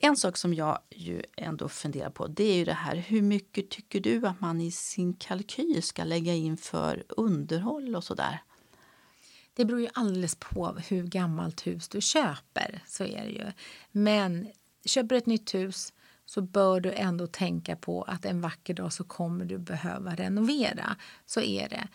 En 0.00 0.16
sak 0.16 0.36
som 0.36 0.54
jag 0.54 0.78
ju 0.90 1.22
ändå 1.36 1.68
funderar 1.68 2.10
på 2.10 2.26
det 2.26 2.44
är 2.44 2.56
ju 2.56 2.64
det 2.64 2.72
här 2.72 2.96
hur 2.96 3.22
mycket 3.22 3.70
tycker 3.70 4.00
du 4.00 4.26
att 4.26 4.40
man 4.40 4.60
i 4.60 4.70
sin 4.70 5.14
kalkyl 5.14 5.82
ska 5.82 6.04
lägga 6.04 6.34
in 6.34 6.56
för 6.56 7.04
underhåll 7.08 7.96
och 7.96 8.04
sådär? 8.04 8.42
Det 9.54 9.64
beror 9.64 9.80
ju 9.80 9.88
alldeles 9.94 10.36
på 10.36 10.78
hur 10.88 11.06
gammalt 11.06 11.66
hus 11.66 11.88
du 11.88 12.00
köper. 12.00 12.82
Så 12.86 13.04
är 13.04 13.24
det 13.24 13.30
ju. 13.30 13.52
Men 13.92 14.48
köper 14.84 15.08
du 15.08 15.16
ett 15.16 15.26
nytt 15.26 15.54
hus 15.54 15.92
så 16.24 16.40
bör 16.40 16.80
du 16.80 16.92
ändå 16.92 17.26
tänka 17.26 17.76
på 17.76 18.02
att 18.02 18.24
en 18.24 18.40
vacker 18.40 18.74
dag 18.74 18.92
så 18.92 19.04
kommer 19.04 19.44
du 19.44 19.58
behöva 19.58 20.14
renovera. 20.14 20.96
Så 21.26 21.40
är 21.40 21.68
det 21.68 21.88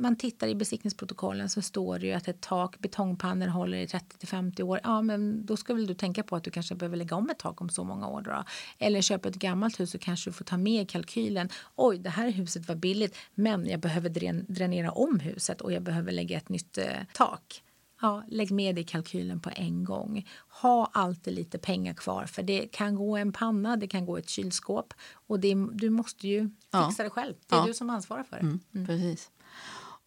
man 0.00 0.16
tittar 0.16 0.48
i 0.48 0.54
besiktningsprotokollen 0.54 1.48
så 1.48 1.62
står 1.62 1.98
det 1.98 2.06
ju 2.06 2.12
att 2.12 2.28
ett 2.28 2.40
tak, 2.40 2.78
betongpannor 2.78 3.46
håller 3.46 3.78
i 3.78 3.86
30 3.86 4.26
50 4.26 4.62
år. 4.62 4.80
Ja, 4.82 5.02
men 5.02 5.46
då 5.46 5.56
ska 5.56 5.74
väl 5.74 5.86
du 5.86 5.94
tänka 5.94 6.22
på 6.22 6.36
att 6.36 6.44
du 6.44 6.50
kanske 6.50 6.74
behöver 6.74 6.96
lägga 6.96 7.16
om 7.16 7.30
ett 7.30 7.38
tak 7.38 7.60
om 7.60 7.68
så 7.68 7.84
många 7.84 8.08
år. 8.08 8.22
Då. 8.22 8.44
Eller 8.78 9.00
köpa 9.00 9.28
ett 9.28 9.34
gammalt 9.34 9.80
hus 9.80 9.90
så 9.90 9.98
kanske 9.98 10.30
du 10.30 10.34
får 10.34 10.44
ta 10.44 10.56
med 10.56 10.82
i 10.82 10.86
kalkylen. 10.86 11.48
Oj, 11.76 11.98
det 11.98 12.10
här 12.10 12.30
huset 12.30 12.68
var 12.68 12.74
billigt, 12.74 13.16
men 13.34 13.66
jag 13.66 13.80
behöver 13.80 14.10
dränera 14.52 14.90
om 14.90 15.20
huset 15.20 15.60
och 15.60 15.72
jag 15.72 15.82
behöver 15.82 16.12
lägga 16.12 16.36
ett 16.36 16.48
nytt 16.48 16.78
eh, 16.78 16.86
tak. 17.14 17.62
Ja, 18.02 18.22
lägg 18.28 18.50
med 18.50 18.74
det 18.74 18.80
i 18.80 18.84
kalkylen 18.84 19.40
på 19.40 19.50
en 19.56 19.84
gång. 19.84 20.28
Ha 20.48 20.90
alltid 20.92 21.34
lite 21.34 21.58
pengar 21.58 21.94
kvar 21.94 22.24
för 22.26 22.42
det 22.42 22.68
kan 22.72 22.94
gå 22.94 23.16
en 23.16 23.32
panna, 23.32 23.76
det 23.76 23.88
kan 23.88 24.06
gå 24.06 24.16
ett 24.16 24.28
kylskåp 24.28 24.94
och 25.12 25.40
det, 25.40 25.54
du 25.72 25.90
måste 25.90 26.28
ju 26.28 26.48
fixa 26.48 26.94
ja. 26.98 27.04
det 27.04 27.10
själv. 27.10 27.34
Det 27.46 27.54
är 27.54 27.58
ja. 27.58 27.66
du 27.66 27.74
som 27.74 27.90
ansvarar 27.90 28.22
för 28.22 28.36
det. 28.36 28.42
Mm, 28.42 28.60
mm. 28.74 28.86
Precis. 28.86 29.30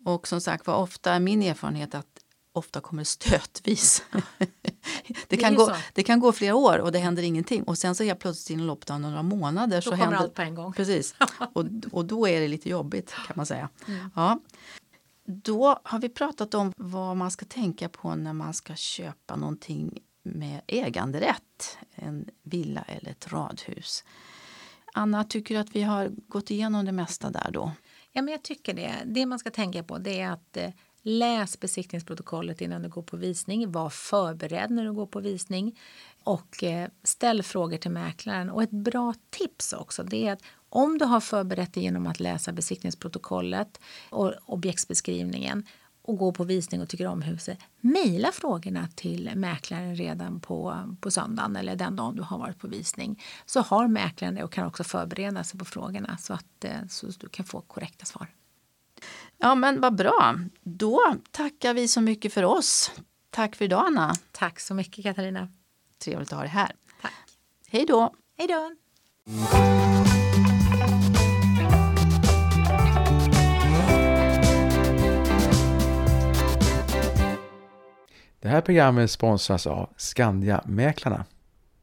Och 0.06 0.28
som 0.28 0.42
sagt 0.42 0.68
var, 0.68 0.76
ofta 0.76 1.14
är 1.14 1.20
min 1.20 1.44
erfarenhet 1.44 1.96
att 1.96 2.24
ofta 2.54 2.82
kommer 2.82 3.04
stötvis. 3.04 4.04
det, 5.28 5.38
kan 5.38 5.56
gå, 5.56 5.76
det 5.94 6.04
kan 6.04 6.20
gå 6.20 6.32
flera 6.32 6.56
år 6.56 6.80
och 6.80 6.92
det 6.92 7.00
händer 7.00 7.24
ingenting 7.24 7.64
och 7.64 7.78
sen 7.78 7.96
så 7.96 8.04
helt 8.04 8.20
plötsligt 8.20 8.56
inom 8.56 8.68
loppet 8.68 8.90
av 8.90 9.00
några 9.00 9.24
månader 9.24 9.78
då 9.78 9.82
så 9.82 9.90
kommer 9.90 10.04
händer 10.04 10.18
allt 10.18 10.34
på 10.34 10.42
en 10.42 10.56
gång. 10.56 10.74
Precis. 10.74 11.16
Och, 11.54 11.66
och 11.92 12.06
då 12.06 12.28
är 12.28 12.42
det 12.42 12.48
lite 12.48 12.70
jobbigt 12.70 13.10
kan 13.28 13.34
man 13.36 13.46
säga. 13.46 13.70
Mm. 13.88 14.10
Ja. 14.16 14.40
Då 15.26 15.80
har 15.84 16.00
vi 16.00 16.10
pratat 16.10 16.54
om 16.54 16.74
vad 16.78 17.18
man 17.18 17.32
ska 17.32 17.46
tänka 17.46 17.90
på 17.90 18.16
när 18.16 18.34
man 18.34 18.54
ska 18.54 18.76
köpa 18.76 19.36
någonting 19.36 20.00
med 20.24 20.62
äganderätt. 20.68 21.78
En 21.96 22.30
villa 22.44 22.82
eller 22.82 23.12
ett 23.12 23.32
radhus. 23.32 24.04
Anna, 24.94 25.24
tycker 25.24 25.56
du 25.56 25.62
att 25.62 25.76
vi 25.76 25.84
har 25.84 26.12
gått 26.28 26.52
igenom 26.52 26.86
det 26.86 26.92
mesta 26.92 27.30
där 27.30 27.52
då? 27.52 27.72
Ja, 28.14 28.22
men 28.22 28.32
jag 28.32 28.44
tycker 28.44 28.74
det. 28.74 28.94
Det 29.06 29.26
man 29.26 29.40
ska 29.40 29.50
tänka 29.52 29.84
på 29.84 29.98
det 29.98 30.22
är 30.22 30.32
att 30.32 30.58
eh, 30.58 30.70
läs 31.02 31.60
besiktningsprotokollet 31.60 32.62
innan 32.62 32.82
du 32.82 32.90
går 32.90 33.02
på 33.02 33.18
visning. 33.18 33.72
Var 33.72 33.90
förberedd 33.90 34.72
när 34.72 34.86
du 34.86 34.94
går 34.94 35.06
på 35.06 35.20
visning 35.20 35.80
och 36.24 36.64
eh, 36.64 36.90
ställ 37.04 37.44
frågor 37.44 37.78
till 37.78 37.92
mäklaren. 37.92 38.50
Och 38.50 38.64
ett 38.64 38.72
bra 38.72 39.14
tips 39.30 39.74
också 39.74 40.04
det 40.04 40.28
är 40.28 40.34
att 40.34 40.44
om 40.70 40.98
du 40.98 41.06
har 41.06 41.20
förberett 41.20 41.74
dig 41.74 41.84
genom 41.84 42.08
att 42.08 42.20
läsa 42.20 42.52
besiktningsprotokollet 42.52 43.80
och 44.10 44.34
objektsbeskrivningen 44.46 45.66
och 46.04 46.18
gå 46.18 46.32
på 46.32 46.44
visning 46.44 46.82
och 46.82 46.90
tycker 46.90 47.08
om 47.08 47.22
huset, 47.22 47.60
mejla 47.82 48.32
frågorna 48.32 48.88
till 48.96 49.32
mäklaren 49.36 49.96
redan 49.96 50.40
på, 50.40 50.78
på 51.02 51.12
söndagen 51.12 51.56
eller 51.56 51.76
den 51.76 51.96
dagen 51.96 52.16
du 52.16 52.22
har 52.22 52.38
varit 52.38 52.60
på 52.60 52.68
visning. 52.68 53.24
Så 53.46 53.62
har 53.62 53.88
mäklaren 53.88 54.36
det 54.36 54.44
och 54.44 54.52
kan 54.52 54.68
också 54.68 54.84
förbereda 54.84 55.44
sig 55.44 55.60
på 55.60 55.66
frågorna 55.66 56.18
så 56.18 56.34
att 56.34 56.66
eh, 56.66 56.88
så 56.90 57.08
du 57.20 57.30
kan 57.30 57.46
få 57.46 57.62
korrekta 57.62 58.06
svar. 58.06 58.28
Ja, 59.38 59.56
men 59.56 59.82
vad 59.82 59.96
bra. 59.96 60.36
Då 60.64 61.16
tackar 61.32 61.74
vi 61.74 61.88
så 61.88 62.02
mycket 62.02 62.34
för 62.34 62.44
oss. 62.44 62.92
Tack 63.30 63.56
för 63.56 63.66
idag, 63.66 63.86
Anna. 63.86 64.16
Tack 64.32 64.60
så 64.60 64.74
mycket, 64.74 65.04
Katarina. 65.04 65.52
Trevligt 66.04 66.32
att 66.32 66.38
ha 66.38 66.42
dig 66.44 66.52
här. 66.52 66.76
Tack. 67.02 67.14
Hej 67.68 67.86
då. 67.86 68.14
Hej 68.38 68.48
då. 68.48 68.76
Det 78.44 78.50
här 78.50 78.62
programmet 78.62 79.12
sponsras 79.12 79.68
av 79.68 79.90
Skandia 79.98 80.62
Mäklarna. 80.66 81.26